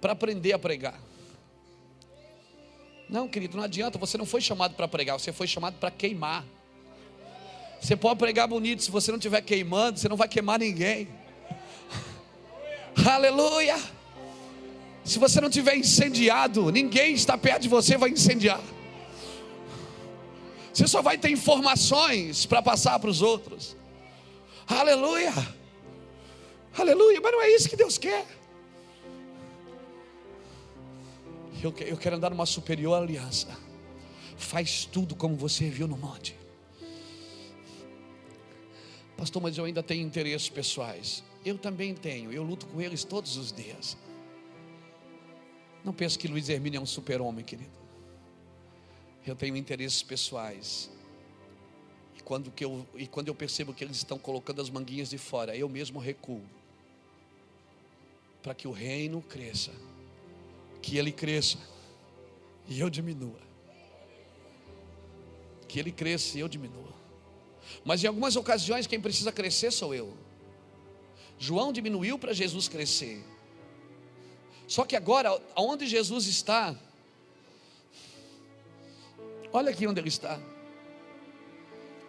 [0.00, 1.00] para aprender a pregar.
[3.08, 6.44] Não, querido, não adianta, você não foi chamado para pregar, você foi chamado para queimar.
[7.82, 11.08] Você pode pregar bonito, se você não estiver queimando, você não vai queimar ninguém.
[13.04, 13.76] Aleluia!
[15.04, 18.60] Se você não tiver incendiado, ninguém está perto de você vai incendiar.
[20.72, 23.76] Você só vai ter informações para passar para os outros.
[24.64, 25.32] Aleluia.
[26.78, 27.20] Aleluia.
[27.20, 28.24] Mas não é isso que Deus quer.
[31.60, 33.48] Eu, eu quero andar numa superior aliança.
[34.36, 36.41] Faz tudo como você viu no monte.
[39.22, 41.22] Pastor, mas eu ainda tenho interesses pessoais.
[41.44, 42.32] Eu também tenho.
[42.32, 43.96] Eu luto com eles todos os dias.
[45.84, 47.70] Não pense que Luiz Hermínio é um super-homem, querido.
[49.24, 50.90] Eu tenho interesses pessoais.
[52.18, 55.18] E quando, que eu, e quando eu percebo que eles estão colocando as manguinhas de
[55.18, 56.42] fora, eu mesmo recuo.
[58.42, 59.70] Para que o reino cresça.
[60.82, 61.58] Que ele cresça.
[62.66, 63.38] E eu diminua.
[65.68, 66.91] Que ele cresça e eu diminua.
[67.84, 70.16] Mas em algumas ocasiões, quem precisa crescer sou eu.
[71.38, 73.24] João diminuiu para Jesus crescer.
[74.66, 76.74] Só que agora, aonde Jesus está,
[79.52, 80.40] olha aqui onde ele está.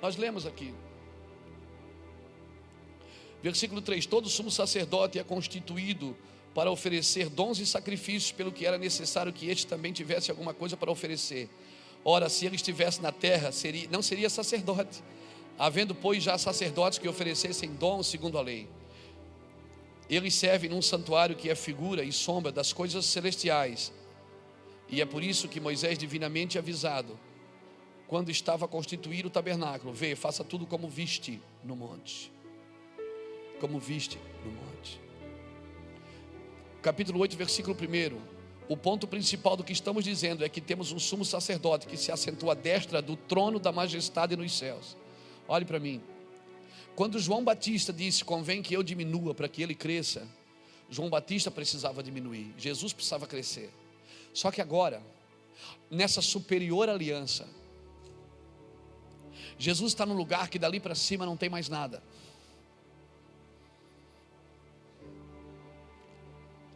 [0.01, 0.73] Nós lemos aqui.
[3.41, 6.15] Versículo 3: Todo sumo sacerdote é constituído
[6.53, 10.77] para oferecer dons e sacrifícios, pelo que era necessário que este também tivesse alguma coisa
[10.77, 11.49] para oferecer.
[12.05, 15.01] Ora, se ele estivesse na terra, seria, não seria sacerdote,
[15.57, 18.67] havendo, pois, já sacerdotes que oferecessem dons segundo a lei.
[20.09, 23.93] Ele serve num santuário que é figura e sombra das coisas celestiais.
[24.89, 27.17] E é por isso que Moisés, divinamente avisado,
[28.07, 32.31] quando estava a constituir o tabernáculo, vê, faça tudo como viste no monte.
[33.59, 34.99] Como viste no monte.
[36.81, 38.33] Capítulo 8, versículo 1.
[38.67, 42.11] O ponto principal do que estamos dizendo é que temos um sumo sacerdote que se
[42.11, 44.97] assentou à destra do trono da majestade nos céus.
[45.47, 46.01] Olhe para mim.
[46.95, 50.27] Quando João Batista disse: Convém que eu diminua para que ele cresça,
[50.89, 53.69] João Batista precisava diminuir, Jesus precisava crescer.
[54.33, 55.01] Só que agora,
[55.89, 57.47] nessa superior aliança,
[59.57, 62.01] Jesus está num lugar que dali para cima não tem mais nada.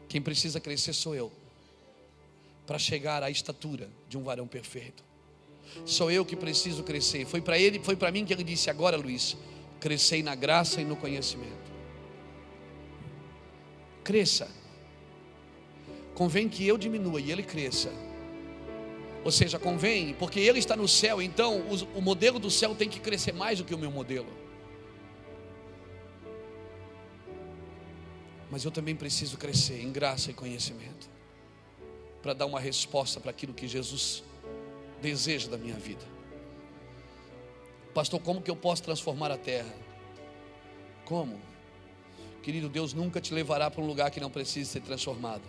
[0.08, 1.32] Quem precisa crescer sou eu,
[2.66, 5.07] para chegar à estatura de um varão perfeito.
[5.86, 7.26] Sou eu que preciso crescer.
[7.26, 9.38] Foi para ele, foi para mim que ele disse: Agora, Luiz,
[9.80, 11.72] crescei na graça e no conhecimento.
[14.04, 14.50] Cresça.
[16.14, 17.92] Convém que eu diminua e ele cresça.
[19.24, 22.88] Ou seja, convém, porque ele está no céu, então o, o modelo do céu tem
[22.88, 24.30] que crescer mais do que o meu modelo.
[28.50, 31.10] Mas eu também preciso crescer em graça e conhecimento
[32.22, 34.24] para dar uma resposta para aquilo que Jesus
[35.02, 36.06] deseja da minha vida.
[37.94, 39.74] Pastor, como que eu posso transformar a terra?
[41.06, 41.40] Como?
[42.44, 45.44] Querido, Deus nunca te levará para um lugar que não precise ser transformado.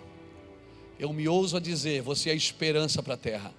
[0.99, 3.55] Eu me ouso a dizer: você é esperança para a terra.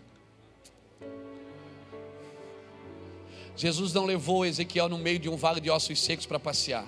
[3.56, 6.88] Jesus não levou Ezequiel no meio de um vale de ossos secos para passear.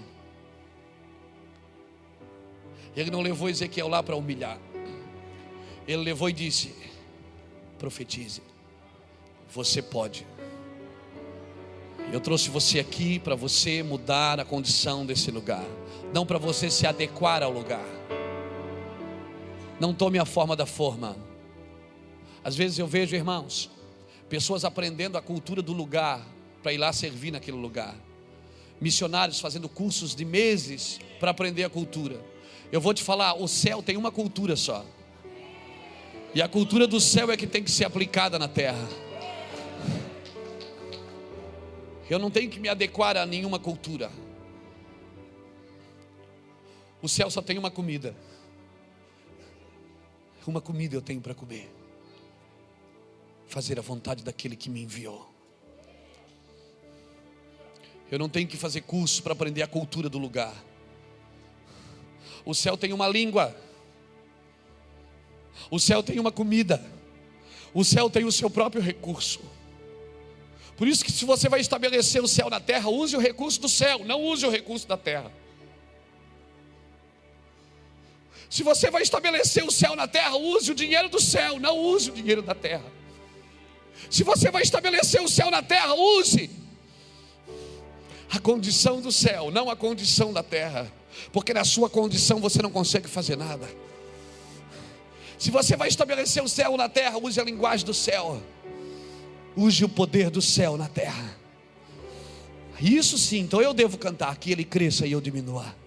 [2.96, 4.60] Ele não levou Ezequiel lá para humilhar.
[5.88, 6.74] Ele levou e disse:
[7.78, 8.42] profetize,
[9.54, 10.26] você pode.
[12.12, 15.66] Eu trouxe você aqui para você mudar a condição desse lugar,
[16.14, 17.86] não para você se adequar ao lugar.
[19.80, 21.16] Não tome a forma da forma.
[22.44, 23.70] Às vezes eu vejo, irmãos,
[24.30, 26.26] pessoas aprendendo a cultura do lugar
[26.62, 27.96] para ir lá servir naquele lugar.
[28.80, 32.20] Missionários fazendo cursos de meses para aprender a cultura.
[32.72, 34.86] Eu vou te falar, o céu tem uma cultura só.
[36.34, 38.88] E a cultura do céu é que tem que ser aplicada na terra.
[42.12, 44.12] Eu não tenho que me adequar a nenhuma cultura.
[47.02, 48.14] O céu só tem uma comida.
[50.46, 51.74] Uma comida eu tenho para comer.
[53.48, 55.34] Fazer a vontade daquele que me enviou.
[58.12, 60.54] Eu não tenho que fazer curso para aprender a cultura do lugar.
[62.44, 63.56] O céu tem uma língua.
[65.70, 66.86] O céu tem uma comida.
[67.74, 69.40] O céu tem o seu próprio recurso.
[70.82, 73.70] Por isso que se você vai estabelecer o céu na terra, use o recurso do
[73.70, 75.32] céu, não use o recurso da terra.
[78.50, 82.10] Se você vai estabelecer o céu na terra, use o dinheiro do céu, não use
[82.10, 82.92] o dinheiro da terra.
[84.10, 86.50] Se você vai estabelecer o céu na terra, use
[88.32, 90.92] a condição do céu, não a condição da terra,
[91.32, 93.70] porque na sua condição você não consegue fazer nada.
[95.38, 98.42] Se você vai estabelecer o céu na terra, use a linguagem do céu,
[99.56, 101.38] use o poder do céu na terra.
[102.80, 105.82] Isso sim, então eu devo cantar que ele cresça e eu diminua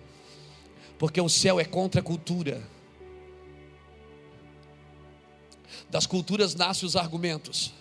[0.99, 2.63] porque o céu é contra a cultura.
[5.91, 7.73] Das culturas nascem os argumentos,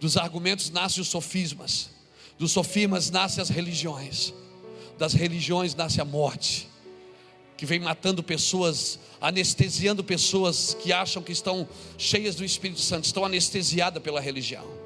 [0.00, 1.90] dos argumentos nascem os sofismas,
[2.38, 4.32] dos sofismas nascem as religiões,
[4.98, 6.68] das religiões nasce a morte,
[7.56, 13.24] que vem matando pessoas, anestesiando pessoas que acham que estão cheias do Espírito Santo, estão
[13.24, 14.81] anestesiadas pela religião.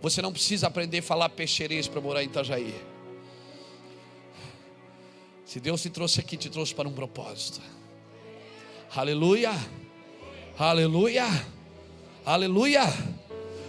[0.00, 2.74] Você não precisa aprender a falar peixerês para morar em Itajaí.
[5.44, 7.60] Se Deus te trouxe aqui, te trouxe para um propósito.
[8.94, 9.50] Aleluia.
[10.58, 11.26] Aleluia.
[12.24, 12.82] Aleluia.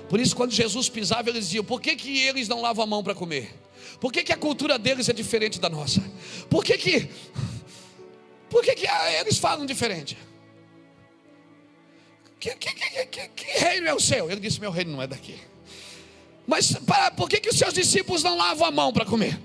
[0.10, 3.04] Por isso, quando Jesus pisava, eles diziam: por que, que eles não lavam a mão
[3.04, 3.54] para comer?
[4.00, 6.02] Por que, que a cultura deles é diferente da nossa?
[6.50, 7.10] Por que, que,
[8.50, 8.88] por que, que
[9.20, 10.18] eles falam diferente?
[12.40, 12.74] Que, que,
[13.06, 14.30] que, que, reino é o seu?
[14.30, 15.40] Ele disse: Meu reino não é daqui.
[16.46, 19.40] Mas para, por que, que os seus discípulos não lavam a mão para comer?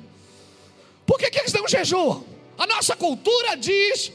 [1.06, 2.24] Por que, que eles não jejuam?
[2.58, 4.12] A nossa cultura diz.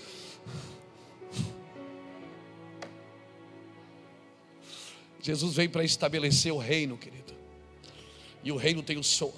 [5.21, 7.33] Jesus veio para estabelecer o reino, querido.
[8.43, 9.33] E o reino tem o seu,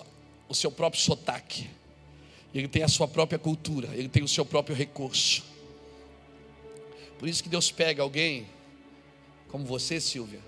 [0.47, 1.69] o seu próprio sotaque.
[2.53, 3.89] Ele tem a sua própria cultura.
[3.93, 5.43] Ele tem o seu próprio recurso.
[7.19, 8.47] Por isso que Deus pega alguém
[9.49, 10.39] como você, Silvia,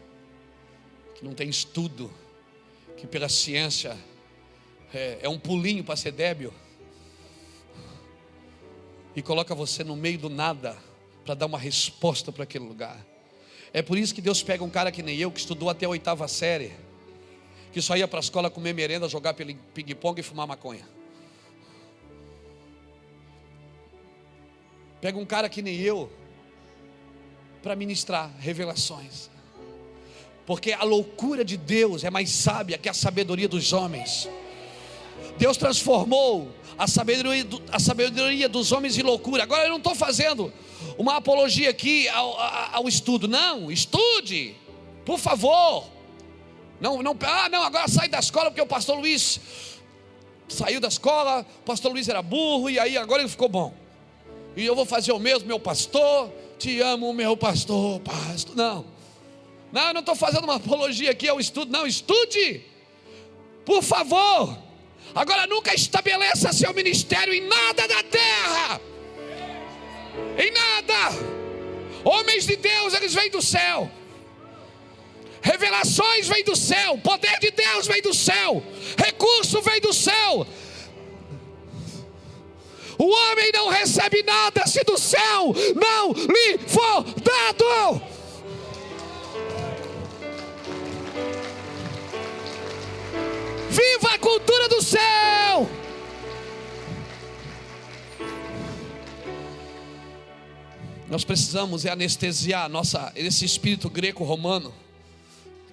[1.15, 2.11] que não tem estudo,
[2.97, 3.97] que pela ciência
[4.93, 6.53] é, é um pulinho para ser débil
[9.15, 10.77] e coloca você no meio do nada
[11.23, 13.03] para dar uma resposta para aquele lugar.
[13.73, 15.89] É por isso que Deus pega um cara que nem eu, que estudou até a
[15.89, 16.73] oitava série,
[17.71, 20.87] que só ia para a escola comer merenda, jogar ping-pong e fumar maconha.
[25.01, 26.11] Pega um cara que nem eu,
[27.61, 29.29] para ministrar revelações.
[30.45, 34.29] Porque a loucura de Deus é mais sábia que a sabedoria dos homens.
[35.37, 39.43] Deus transformou a sabedoria, a sabedoria dos homens em loucura.
[39.43, 40.53] Agora eu não estou fazendo
[40.97, 42.39] uma apologia aqui ao,
[42.73, 43.27] ao, estudo.
[43.27, 44.55] Não, estude,
[45.05, 45.85] por favor.
[46.79, 49.39] Não, não, ah, não, agora sai da escola porque o pastor Luiz
[50.47, 53.73] saiu da escola, o pastor Luiz era burro e aí agora ele ficou bom.
[54.55, 56.31] E eu vou fazer o mesmo, meu pastor.
[56.57, 58.55] Te amo, meu pastor, pastor.
[58.55, 58.85] Não,
[59.75, 61.69] não, eu não estou fazendo uma apologia aqui ao estudo.
[61.69, 62.63] Não, estude,
[63.65, 64.57] por favor.
[65.13, 68.81] Agora nunca estabeleça seu ministério em nada da terra.
[70.37, 70.95] Em nada.
[72.05, 73.91] Homens de Deus, eles vêm do céu.
[75.41, 78.63] Revelações vêm do céu, poder de Deus vem do céu,
[78.97, 80.47] recurso vem do céu.
[82.97, 88.14] O homem não recebe nada se do céu não lhe for dado.
[93.75, 95.69] Viva a cultura do céu!
[101.09, 104.73] Nós precisamos é anestesiar nossa, esse espírito greco-romano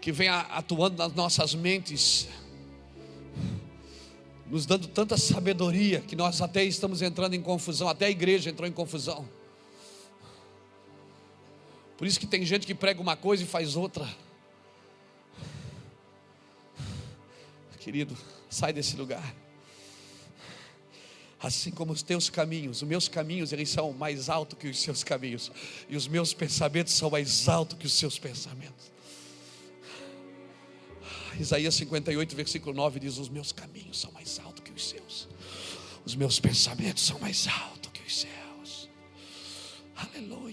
[0.01, 2.27] que vem atuando nas nossas mentes,
[4.51, 8.69] nos dando tanta sabedoria que nós até estamos entrando em confusão, até a igreja entrou
[8.69, 9.29] em confusão.
[11.97, 14.09] Por isso que tem gente que prega uma coisa e faz outra.
[17.83, 18.17] Querido,
[18.49, 19.35] sai desse lugar.
[21.41, 25.03] Assim como os teus caminhos, os meus caminhos, eles são mais altos que os seus
[25.03, 25.51] caminhos,
[25.89, 28.93] e os meus pensamentos são mais altos que os seus pensamentos.
[31.41, 35.29] Isaías 58, versículo 9 diz: Os meus caminhos são mais altos que os seus,
[36.05, 38.89] os meus pensamentos são mais altos que os seus.
[39.97, 40.52] Aleluia.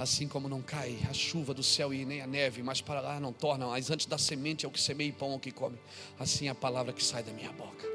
[0.00, 3.20] Assim como não cai a chuva do céu e nem a neve, mas para lá
[3.20, 5.52] não torna, mas antes da semente é o que semeia e pão é o que
[5.52, 5.76] come.
[6.18, 7.86] Assim é a palavra que sai da minha boca.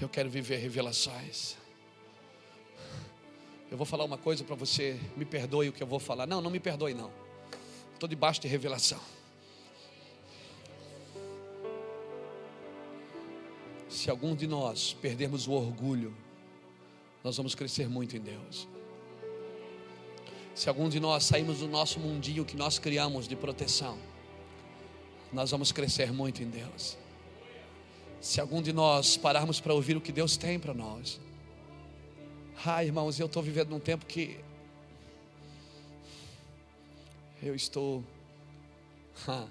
[0.00, 1.56] Eu quero viver revelações.
[3.70, 6.26] Eu vou falar uma coisa para você, me perdoe o que eu vou falar.
[6.26, 7.12] Não, não me perdoe não.
[7.92, 9.00] Estou debaixo de revelação.
[13.90, 16.16] Se algum de nós perdermos o orgulho,
[17.22, 18.72] nós vamos crescer muito em Deus.
[20.54, 23.98] Se algum de nós sairmos do nosso mundinho que nós criamos de proteção,
[25.32, 26.96] nós vamos crescer muito em Deus.
[28.20, 31.20] Se algum de nós pararmos para ouvir o que Deus tem para nós,
[32.64, 34.38] ah, irmãos, eu estou vivendo num tempo que
[37.42, 38.02] eu estou,
[39.26, 39.48] ah,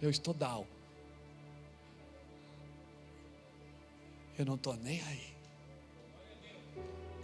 [0.00, 0.66] eu estou down.
[4.38, 5.34] Eu não estou nem aí.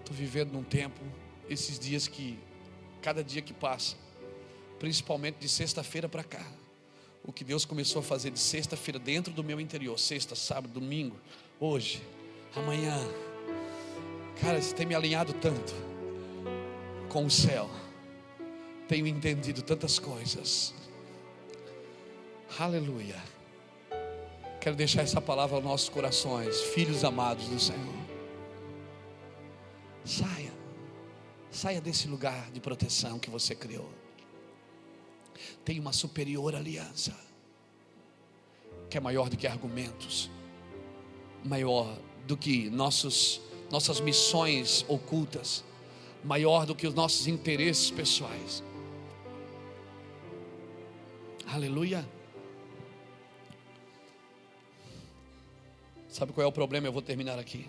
[0.01, 1.01] Estou vivendo num tempo,
[1.49, 2.39] esses dias que,
[3.03, 3.97] cada dia que passa,
[4.79, 6.47] principalmente de sexta-feira para cá,
[7.23, 11.17] o que Deus começou a fazer de sexta-feira dentro do meu interior, sexta, sábado, domingo,
[11.59, 12.03] hoje,
[12.55, 12.99] amanhã,
[14.41, 15.73] cara, isso tem me alinhado tanto
[17.09, 17.71] com o céu,
[18.89, 20.75] tenho entendido tantas coisas,
[22.59, 23.35] aleluia.
[24.61, 27.95] Quero deixar essa palavra aos nossos corações, filhos amados do Senhor.
[30.07, 30.44] Saia,
[31.55, 33.89] saia desse lugar de proteção que você criou.
[35.65, 37.17] Tem uma superior aliança,
[38.91, 40.31] que é maior do que argumentos,
[41.45, 41.97] maior
[42.27, 43.41] do que nossos,
[43.71, 45.65] nossas missões ocultas,
[46.23, 48.63] maior do que os nossos interesses pessoais.
[51.47, 52.09] Aleluia.
[56.09, 56.87] Sabe qual é o problema?
[56.87, 57.69] Eu vou terminar aqui.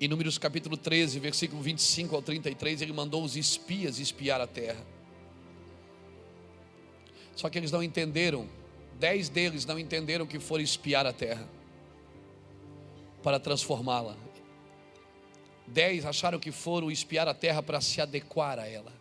[0.00, 4.82] Em Números capítulo 13, versículo 25 ao 33, ele mandou os espias espiar a terra.
[7.36, 8.48] Só que eles não entenderam,
[8.98, 11.46] dez deles não entenderam que foram espiar a terra
[13.22, 14.16] para transformá-la.
[15.66, 18.92] Dez acharam que foram espiar a terra para se adequar a ela.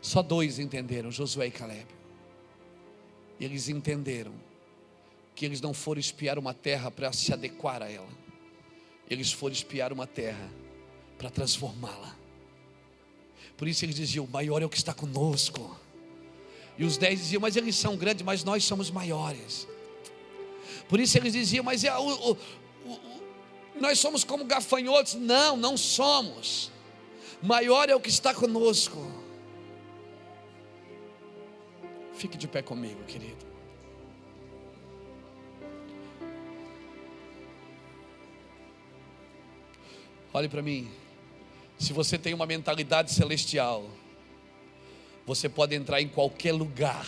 [0.00, 1.86] Só dois entenderam, Josué e Caleb.
[3.38, 4.47] Eles entenderam
[5.38, 8.08] que eles não foram espiar uma terra para se adequar a ela.
[9.08, 10.50] Eles foram espiar uma terra
[11.16, 12.16] para transformá-la.
[13.56, 15.78] Por isso eles diziam: o maior é o que está conosco.
[16.76, 19.68] E os dez diziam: mas eles são grandes, mas nós somos maiores.
[20.88, 23.00] Por isso eles diziam: mas é, o, o, o,
[23.80, 25.14] nós somos como gafanhotos.
[25.14, 26.72] Não, não somos.
[27.40, 28.98] Maior é o que está conosco.
[32.14, 33.47] Fique de pé comigo, querido.
[40.32, 40.90] Olhe para mim.
[41.78, 43.88] Se você tem uma mentalidade celestial,
[45.26, 47.06] você pode entrar em qualquer lugar,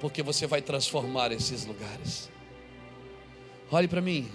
[0.00, 2.30] porque você vai transformar esses lugares.
[3.70, 4.30] Olhe para mim.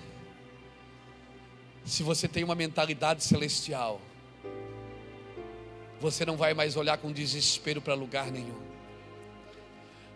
[1.85, 4.01] Se você tem uma mentalidade celestial,
[5.99, 8.69] você não vai mais olhar com desespero para lugar nenhum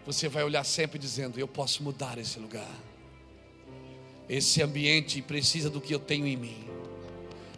[0.05, 2.75] você vai olhar sempre dizendo: Eu posso mudar esse lugar.
[4.27, 6.72] Esse ambiente precisa do que eu tenho em mim.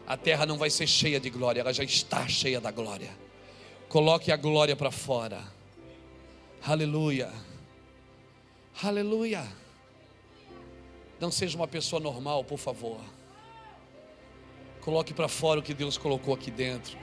[0.07, 3.09] A terra não vai ser cheia de glória, ela já está cheia da glória.
[3.89, 5.41] Coloque a glória para fora.
[6.63, 7.31] Aleluia.
[8.83, 9.47] Aleluia.
[11.19, 12.99] Não seja uma pessoa normal, por favor.
[14.81, 16.97] Coloque para fora o que Deus colocou aqui dentro.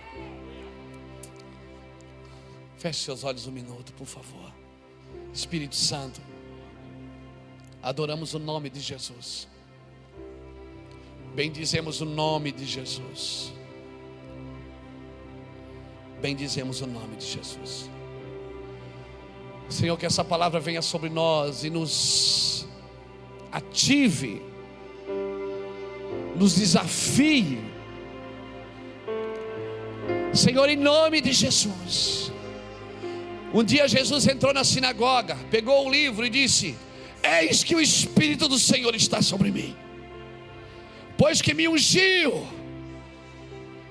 [2.76, 4.52] Feche seus olhos um minuto, por favor.
[5.32, 6.20] Espírito Santo,
[7.82, 9.48] adoramos o nome de Jesus.
[11.34, 13.52] Bendizemos o nome de Jesus.
[16.20, 17.90] Bendizemos o nome de Jesus.
[19.68, 22.66] Senhor, que essa palavra venha sobre nós e nos
[23.50, 24.42] ative,
[26.36, 27.58] nos desafie.
[30.32, 32.30] Senhor, em nome de Jesus.
[33.54, 36.74] Um dia Jesus entrou na sinagoga, pegou o livro e disse:
[37.22, 39.76] Eis que o Espírito do Senhor está sobre mim,
[41.22, 42.44] pois que me ungiu.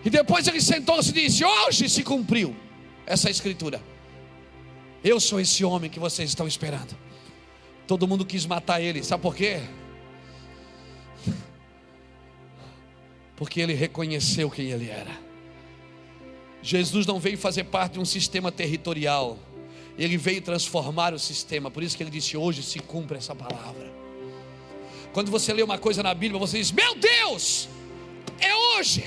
[0.03, 2.53] E depois ele sentou-se e disse: Hoje se cumpriu
[3.05, 3.81] essa escritura.
[5.01, 6.93] Eu sou esse homem que vocês estão esperando.
[7.87, 9.61] Todo mundo quis matar ele, sabe por quê?
[13.37, 15.17] Porque ele reconheceu quem ele era.
[16.61, 19.39] Jesus não veio fazer parte de um sistema territorial.
[19.97, 24.00] Ele veio transformar o sistema, por isso que ele disse: Hoje se cumpre essa palavra.
[25.13, 27.67] Quando você lê uma coisa na Bíblia, você diz: Meu Deus,
[28.39, 29.05] é hoje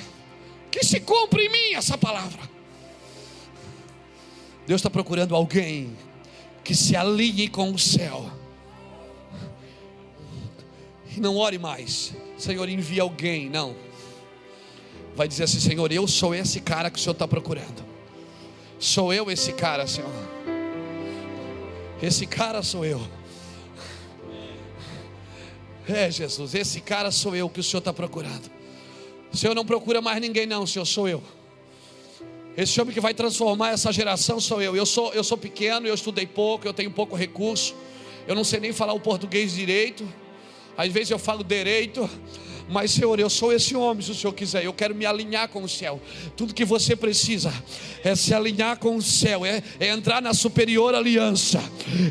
[0.70, 2.40] que se cumpre em mim essa palavra.
[4.66, 5.96] Deus está procurando alguém
[6.62, 8.30] que se alinhe com o céu.
[11.16, 13.76] E não ore mais, Senhor, envia alguém, não.
[15.14, 17.84] vai dizer assim: Senhor, eu sou esse cara que o Senhor está procurando.
[18.78, 20.10] Sou eu esse cara, Senhor.
[22.02, 23.00] Esse cara sou eu.
[25.88, 28.50] É, Jesus, esse cara sou eu que o Senhor está procurando.
[29.32, 31.22] O Senhor não procura mais ninguém, não, Senhor, sou eu.
[32.56, 34.76] Esse homem que vai transformar essa geração sou eu.
[34.76, 37.74] Eu sou, eu sou pequeno, eu estudei pouco, eu tenho pouco recurso.
[38.28, 40.08] Eu não sei nem falar o português direito.
[40.76, 42.08] Às vezes eu falo direito.
[42.68, 44.64] Mas, Senhor, eu sou esse homem, se o Senhor quiser.
[44.64, 46.00] Eu quero me alinhar com o céu.
[46.36, 47.52] Tudo que você precisa
[48.02, 51.62] é se alinhar com o céu, é, é entrar na superior aliança.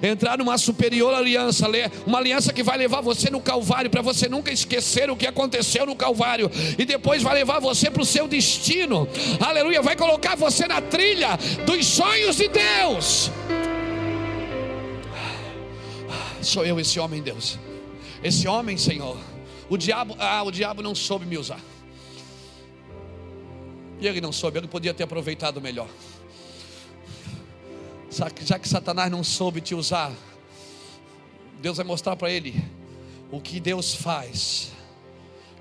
[0.01, 1.67] Entrar numa superior aliança,
[2.05, 5.85] uma aliança que vai levar você no Calvário, para você nunca esquecer o que aconteceu
[5.85, 6.51] no Calvário.
[6.77, 9.07] E depois vai levar você para o seu destino.
[9.39, 9.81] Aleluia.
[9.81, 13.31] Vai colocar você na trilha dos sonhos de Deus.
[16.41, 17.57] Sou eu esse homem, Deus.
[18.23, 19.32] Esse homem, Senhor
[19.73, 21.59] o diabo, ah, o diabo não soube me usar.
[23.99, 25.89] E ele não soube, ele podia ter aproveitado melhor.
[28.11, 30.11] Já que Satanás não soube te usar,
[31.59, 32.63] Deus vai mostrar para ele
[33.31, 34.71] o que Deus faz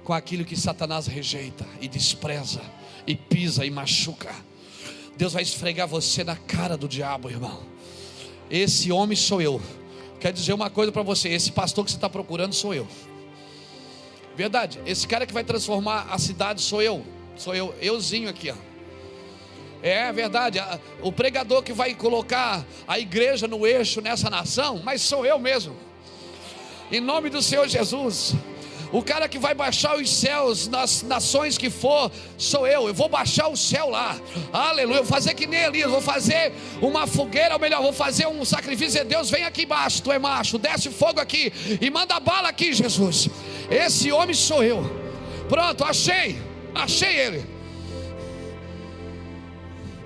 [0.04, 2.60] com aquilo que Satanás rejeita e despreza
[3.06, 4.34] e pisa e machuca.
[5.16, 7.62] Deus vai esfregar você na cara do diabo, irmão.
[8.50, 9.58] Esse homem sou eu.
[10.20, 12.86] Quer dizer uma coisa para você: esse pastor que você está procurando sou eu.
[14.36, 14.80] Verdade.
[14.86, 17.04] Esse cara que vai transformar a cidade sou eu.
[17.36, 18.54] Sou eu, euzinho aqui, ó.
[19.82, 20.62] É verdade.
[21.02, 25.76] O pregador que vai colocar a igreja no eixo nessa nação, mas sou eu mesmo.
[26.90, 28.34] Em nome do Senhor Jesus.
[28.92, 32.86] O cara que vai baixar os céus nas nações que for, sou eu.
[32.86, 34.20] Eu vou baixar o céu lá.
[34.52, 34.98] Aleluia.
[34.98, 35.90] Vou fazer que nem Elias.
[35.90, 39.00] Vou fazer uma fogueira, ou melhor, vou fazer um sacrifício.
[39.00, 40.02] E Deus, vem aqui embaixo.
[40.02, 40.58] Tu é macho.
[40.58, 41.50] Desce fogo aqui.
[41.80, 43.30] E manda bala aqui, Jesus.
[43.72, 44.84] Esse homem sou eu.
[45.48, 46.38] Pronto, achei.
[46.74, 47.46] Achei ele.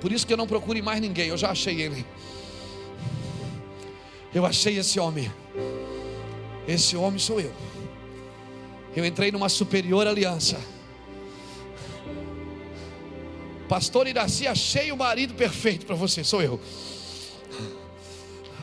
[0.01, 1.29] Por isso que eu não procuro mais ninguém.
[1.29, 2.07] Eu já achei ele.
[4.33, 5.33] Eu achei esse homem.
[6.69, 7.53] Esse homem sou eu.
[8.95, 10.59] Eu entrei numa superior aliança.
[13.69, 16.61] Pastor Iraci, achei o marido perfeito para você, sou eu.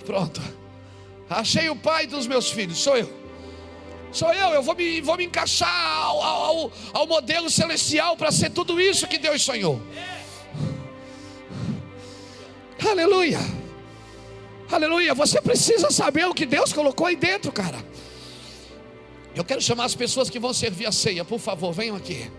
[0.06, 0.42] Pronto.
[1.30, 3.23] Achei o pai dos meus filhos, sou eu.
[4.14, 5.68] Sou eu, eu vou me, vou me encaixar
[6.06, 9.82] ao, ao, ao modelo celestial para ser tudo isso que Deus sonhou.
[12.88, 13.40] Aleluia.
[14.72, 15.16] Aleluia.
[15.16, 17.84] Você precisa saber o que Deus colocou aí dentro, cara.
[19.36, 22.30] Eu quero chamar as pessoas que vão servir a ceia, por favor, venham aqui.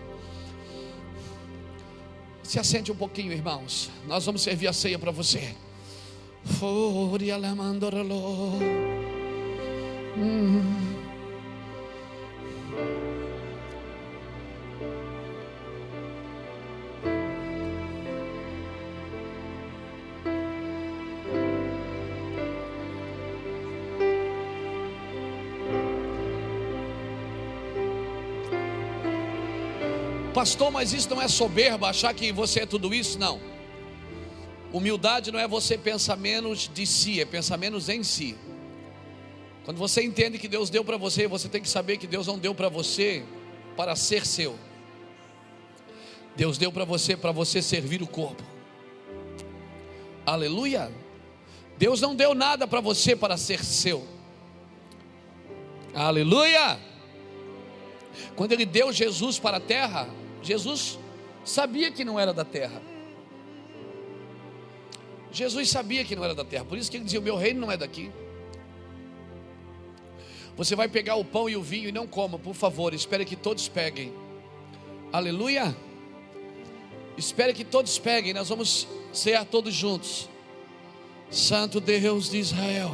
[2.41, 3.89] Se assente um pouquinho, irmãos.
[4.07, 5.53] Nós vamos servir a ceia para você.
[10.17, 10.94] Hum.
[30.35, 33.17] Pastor, mas isso não é soberba, achar que você é tudo isso?
[33.17, 33.39] Não.
[34.73, 38.35] Humildade não é você pensar menos de si, é pensar menos em si.
[39.63, 42.37] Quando você entende que Deus deu para você, você tem que saber que Deus não
[42.37, 43.23] deu para você
[43.77, 44.59] para ser seu.
[46.35, 48.43] Deus deu para você para você servir o corpo.
[50.25, 50.91] Aleluia.
[51.77, 54.05] Deus não deu nada para você para ser seu.
[55.93, 56.77] Aleluia.
[58.35, 60.09] Quando ele deu Jesus para a terra,
[60.45, 60.99] Jesus
[61.43, 62.81] sabia que não era da terra.
[65.31, 67.59] Jesus sabia que não era da terra, por isso que ele dizia: O meu reino
[67.59, 68.11] não é daqui.
[70.55, 73.35] Você vai pegar o pão e o vinho e não coma, por favor, espere que
[73.35, 74.13] todos peguem.
[75.11, 75.75] Aleluia.
[77.17, 80.29] Espere que todos peguem, nós vamos cear todos juntos.
[81.29, 82.91] Santo Deus de Israel.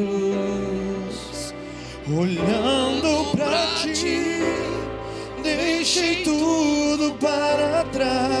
[0.00, 1.54] Cruz,
[2.16, 4.40] olhando para ti,
[5.42, 8.39] deixei tudo para trás,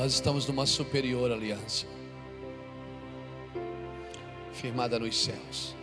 [0.00, 1.86] Nós estamos numa superior aliança,
[4.50, 5.74] firmada nos céus.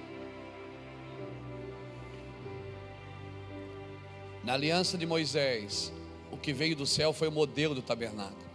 [4.44, 5.94] Na aliança de Moisés,
[6.32, 8.50] o que veio do céu foi o modelo do tabernáculo.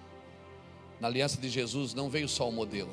[0.98, 2.90] Na aliança de Jesus não veio só o modelo,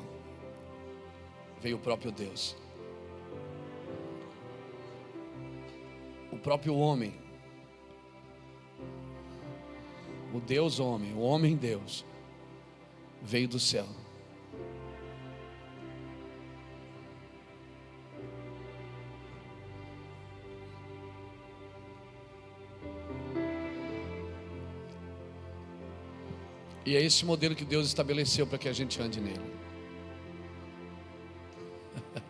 [1.60, 2.54] veio o próprio Deus.
[6.30, 7.12] O próprio homem,
[10.32, 12.04] o Deus homem, o homem Deus,
[13.22, 13.86] veio do céu.
[26.90, 29.38] E é esse modelo que Deus estabeleceu para que a gente ande nele.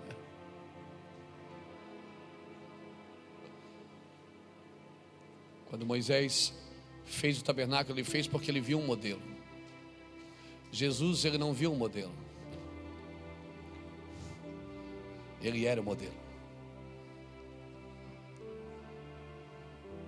[5.70, 6.52] Quando Moisés
[7.06, 9.29] fez o tabernáculo, ele fez porque ele viu um modelo.
[10.80, 12.12] Jesus, ele não viu um modelo.
[15.42, 16.14] Ele era o modelo.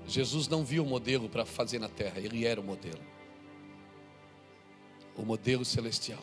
[0.07, 3.01] Jesus não viu o modelo para fazer na terra, ele era o modelo
[5.15, 6.23] o modelo celestial.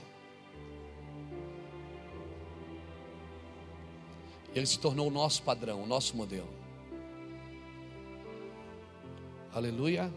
[4.56, 6.50] Ele se tornou o nosso padrão, o nosso modelo.
[9.54, 10.12] Aleluia.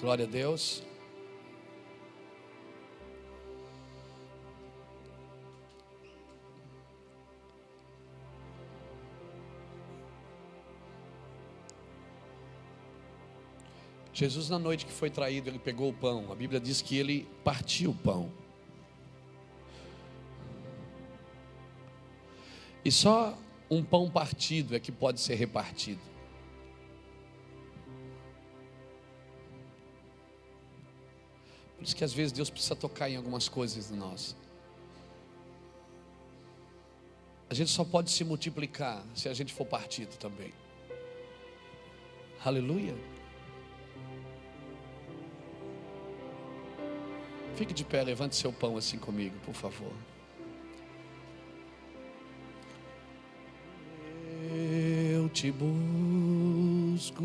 [0.00, 0.84] Glória a Deus.
[14.12, 16.30] Jesus, na noite que foi traído, ele pegou o pão.
[16.30, 18.30] A Bíblia diz que ele partiu o pão.
[22.84, 23.36] E só
[23.70, 26.00] um pão partido é que pode ser repartido.
[31.94, 34.36] Que às vezes Deus precisa tocar em algumas coisas em nós.
[37.50, 40.52] A gente só pode se multiplicar se a gente for partido também.
[42.44, 42.94] Aleluia.
[47.56, 49.92] Fique de pé, levante seu pão assim comigo, por favor.
[55.12, 57.24] Eu te busco.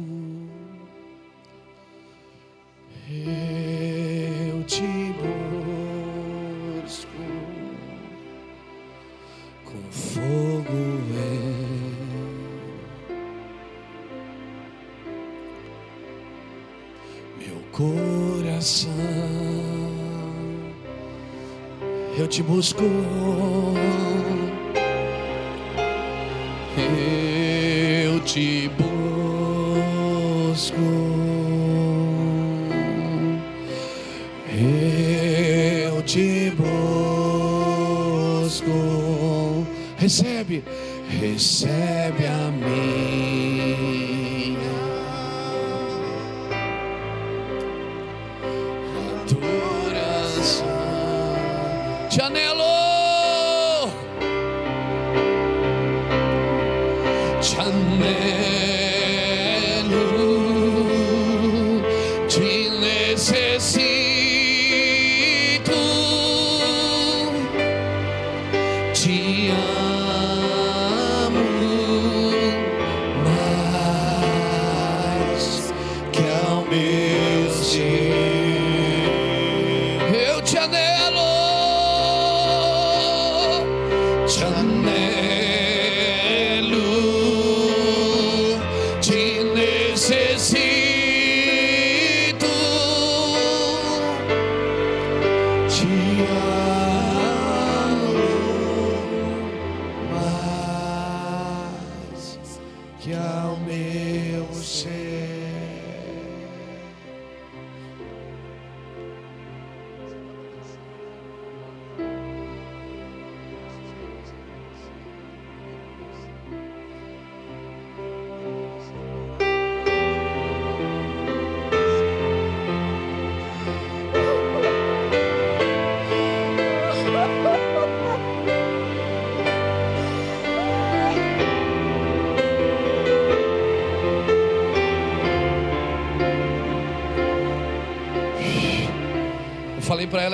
[22.64, 22.86] Eu te busco.
[26.78, 28.72] Eu te
[30.48, 30.76] busco.
[34.48, 36.54] Eu te
[38.52, 39.68] busco.
[39.98, 40.64] Recebe,
[41.20, 44.58] recebe a minha
[49.26, 49.63] adoração.
[52.16, 52.73] Te anelo.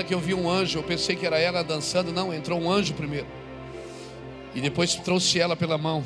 [0.09, 2.95] Que eu vi um anjo, eu pensei que era ela dançando, não, entrou um anjo
[2.95, 3.27] primeiro.
[4.55, 6.03] E depois trouxe ela pela mão.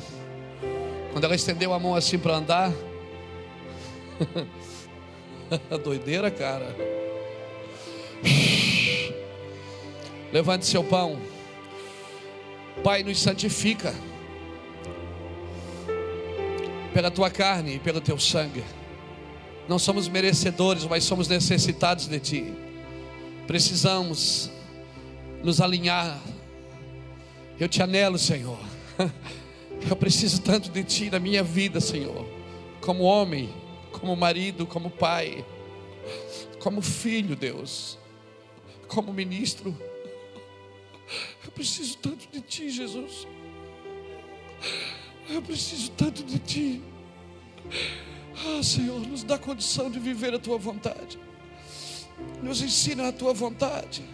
[1.10, 2.70] Quando ela estendeu a mão assim para andar,
[5.82, 6.76] doideira, cara.
[10.30, 11.18] Levante seu pão.
[12.82, 13.94] Pai, nos santifica
[16.92, 18.62] pela tua carne e pelo teu sangue.
[19.66, 22.63] Não somos merecedores, mas somos necessitados de ti.
[23.46, 24.50] Precisamos
[25.42, 26.20] nos alinhar.
[27.58, 28.58] Eu te anelo, Senhor.
[29.88, 32.26] Eu preciso tanto de ti na minha vida, Senhor.
[32.80, 33.52] Como homem,
[33.92, 35.44] como marido, como pai,
[36.58, 37.98] como filho, Deus,
[38.88, 39.76] como ministro.
[41.44, 43.26] Eu preciso tanto de ti, Jesus.
[45.28, 46.82] Eu preciso tanto de ti.
[48.46, 51.18] Ah, Senhor, nos dá condição de viver a tua vontade.
[52.42, 54.04] Nos ensina a tua vontade.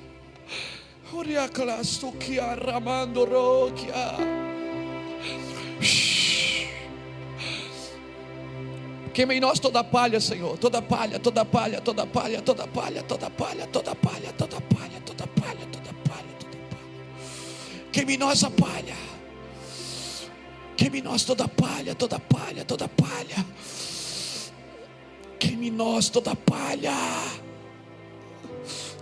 [9.12, 10.56] Queima em nós toda palha, Senhor.
[10.56, 15.26] Toda palha, toda palha, toda palha, toda palha, toda palha, toda palha, toda palha, toda
[15.26, 16.36] palha, toda palha, toda palha.
[17.92, 18.96] Queima em nós a palha.
[20.76, 23.44] Queime em nós toda palha, toda palha, toda palha.
[25.40, 26.94] Queime em nós toda palha.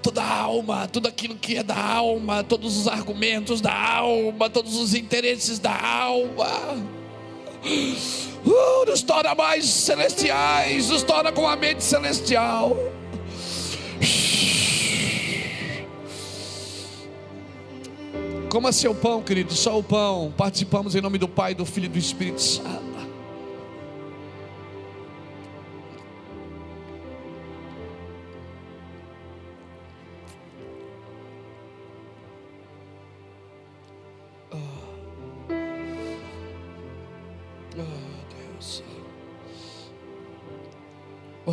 [0.03, 4.95] Toda alma, tudo aquilo que é da alma, todos os argumentos da alma, todos os
[4.95, 6.49] interesses da alma.
[8.45, 12.77] Uh, nos torna mais celestiais, nos torna com a mente celestial.
[18.49, 20.33] Coma seu pão, querido, só o pão.
[20.37, 22.88] Participamos em nome do Pai, do Filho e do Espírito Santo.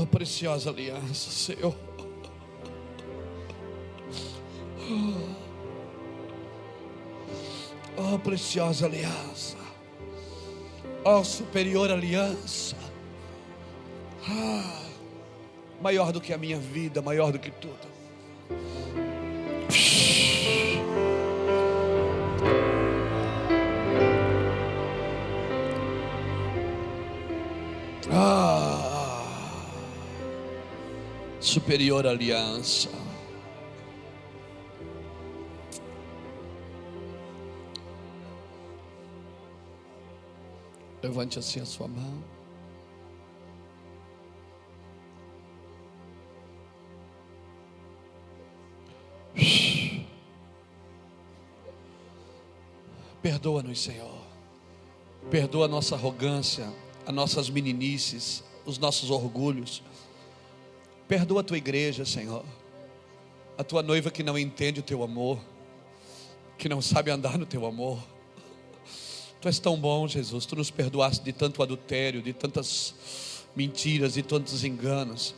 [0.06, 1.76] tua preciosa aliança, Senhor.
[7.98, 9.58] Oh, oh, preciosa aliança.
[11.04, 12.76] Oh, superior aliança.
[14.28, 14.84] Ah,
[15.82, 17.96] maior do que a minha vida, maior do que tudo.
[28.12, 28.95] Ah
[31.46, 32.90] superior aliança.
[41.02, 42.24] Levante assim a sua mão.
[53.22, 54.20] Perdoa-nos, Senhor.
[55.30, 56.72] Perdoa a nossa arrogância,
[57.06, 59.84] as nossas meninices, os nossos orgulhos.
[61.08, 62.44] Perdoa a tua igreja, Senhor.
[63.58, 65.40] A tua noiva que não entende o teu amor,
[66.58, 68.00] que não sabe andar no teu amor.
[69.40, 70.46] Tu és tão bom, Jesus.
[70.46, 75.36] Tu nos perdoaste de tanto adultério, de tantas mentiras, de tantos enganos.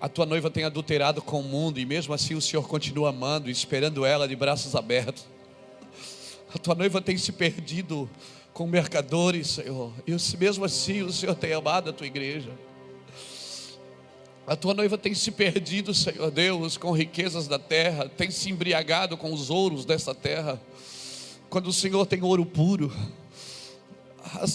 [0.00, 3.50] A tua noiva tem adulterado com o mundo e mesmo assim o Senhor continua amando,
[3.50, 5.26] esperando ela de braços abertos.
[6.54, 8.08] A tua noiva tem se perdido
[8.52, 12.52] com mercadores, Senhor, e mesmo assim o Senhor tem amado a tua igreja.
[14.46, 19.16] A tua noiva tem se perdido, Senhor Deus, com riquezas da terra, tem se embriagado
[19.16, 20.60] com os ouros dessa terra,
[21.48, 22.92] quando o Senhor tem ouro puro.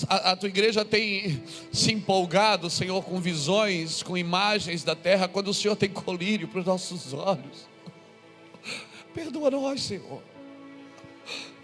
[0.07, 5.47] A, a, tua igreja tem se empolgado, Senhor, com visões, com imagens da terra, quando
[5.47, 7.67] o Senhor tem colírio para os nossos olhos.
[9.13, 10.21] Perdoa nós, Senhor.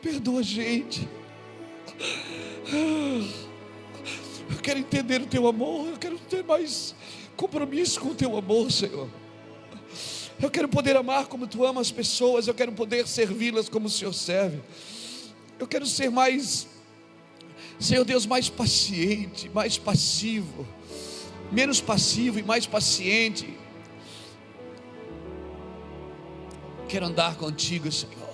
[0.01, 1.07] Perdoa a gente.
[4.49, 5.89] Eu quero entender o teu amor.
[5.89, 6.95] Eu quero ter mais
[7.35, 9.09] compromisso com o teu amor, Senhor.
[10.41, 12.47] Eu quero poder amar como tu amas as pessoas.
[12.47, 14.61] Eu quero poder servi-las como o Senhor serve.
[15.57, 16.67] Eu quero ser mais,
[17.79, 20.67] Senhor Deus, mais paciente, mais passivo,
[21.51, 23.57] menos passivo e mais paciente.
[26.87, 28.25] Quero andar contigo, Senhor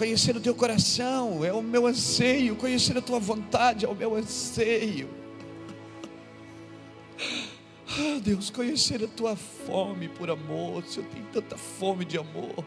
[0.00, 4.14] conhecer o teu coração, é o meu anseio, conhecer a tua vontade é o meu
[4.16, 5.10] anseio.
[7.92, 12.64] Ah, Deus, conhecer a tua fome por amor, se eu tenho tanta fome de amor,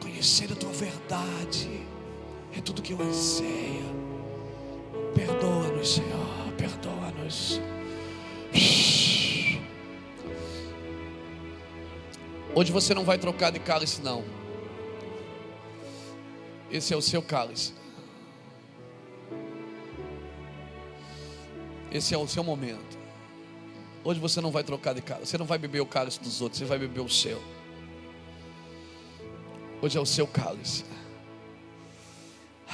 [0.00, 1.86] conhecer a tua verdade
[2.56, 3.84] é tudo que eu anseio.
[5.14, 7.60] Perdoa-nos, Senhor, perdoa-nos.
[12.54, 14.24] Hoje você não vai trocar de cálice, não.
[16.70, 17.74] Esse é o seu cálice.
[21.92, 22.95] Esse é o seu momento.
[24.06, 25.32] Hoje você não vai trocar de cálice.
[25.32, 26.60] Você não vai beber o cálice dos outros.
[26.60, 27.42] Você vai beber o seu.
[29.82, 30.84] Hoje é o seu cálice.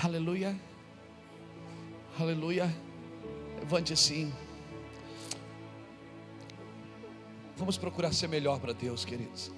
[0.03, 0.55] Aleluia.
[2.21, 2.71] Aleluia.
[3.59, 4.31] Levante assim.
[7.57, 9.51] Vamos procurar ser melhor para Deus, queridos.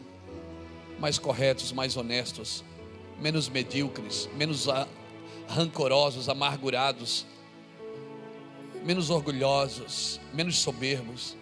[1.00, 2.62] Mais corretos, mais honestos
[3.20, 4.66] menos medíocres, menos
[5.48, 7.26] rancorosos, amargurados,
[8.84, 11.36] menos orgulhosos, menos soberbos,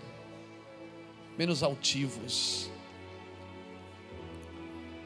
[1.37, 2.71] menos altivos.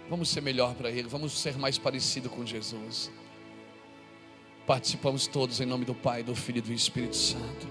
[0.09, 3.11] Vamos ser melhor para Ele, vamos ser mais parecido com Jesus.
[4.66, 7.66] Participamos todos em nome do Pai, do Filho e do Espírito Santo.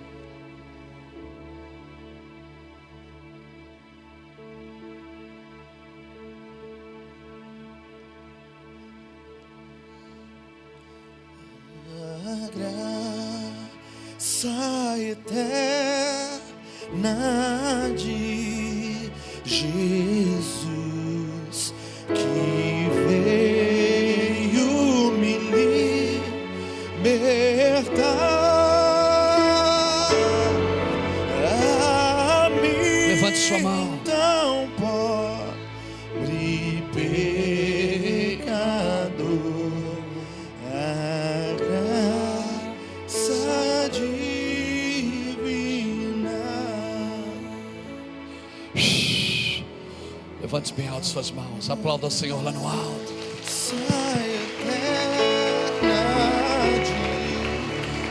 [51.06, 51.70] Suas mãos.
[51.70, 53.14] Aplauda o Senhor lá no alto.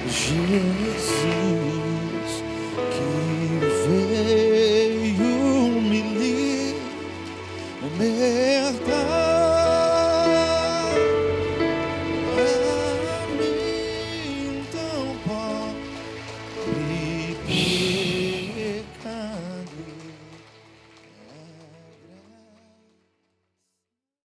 [0.07, 1.03] Jesus.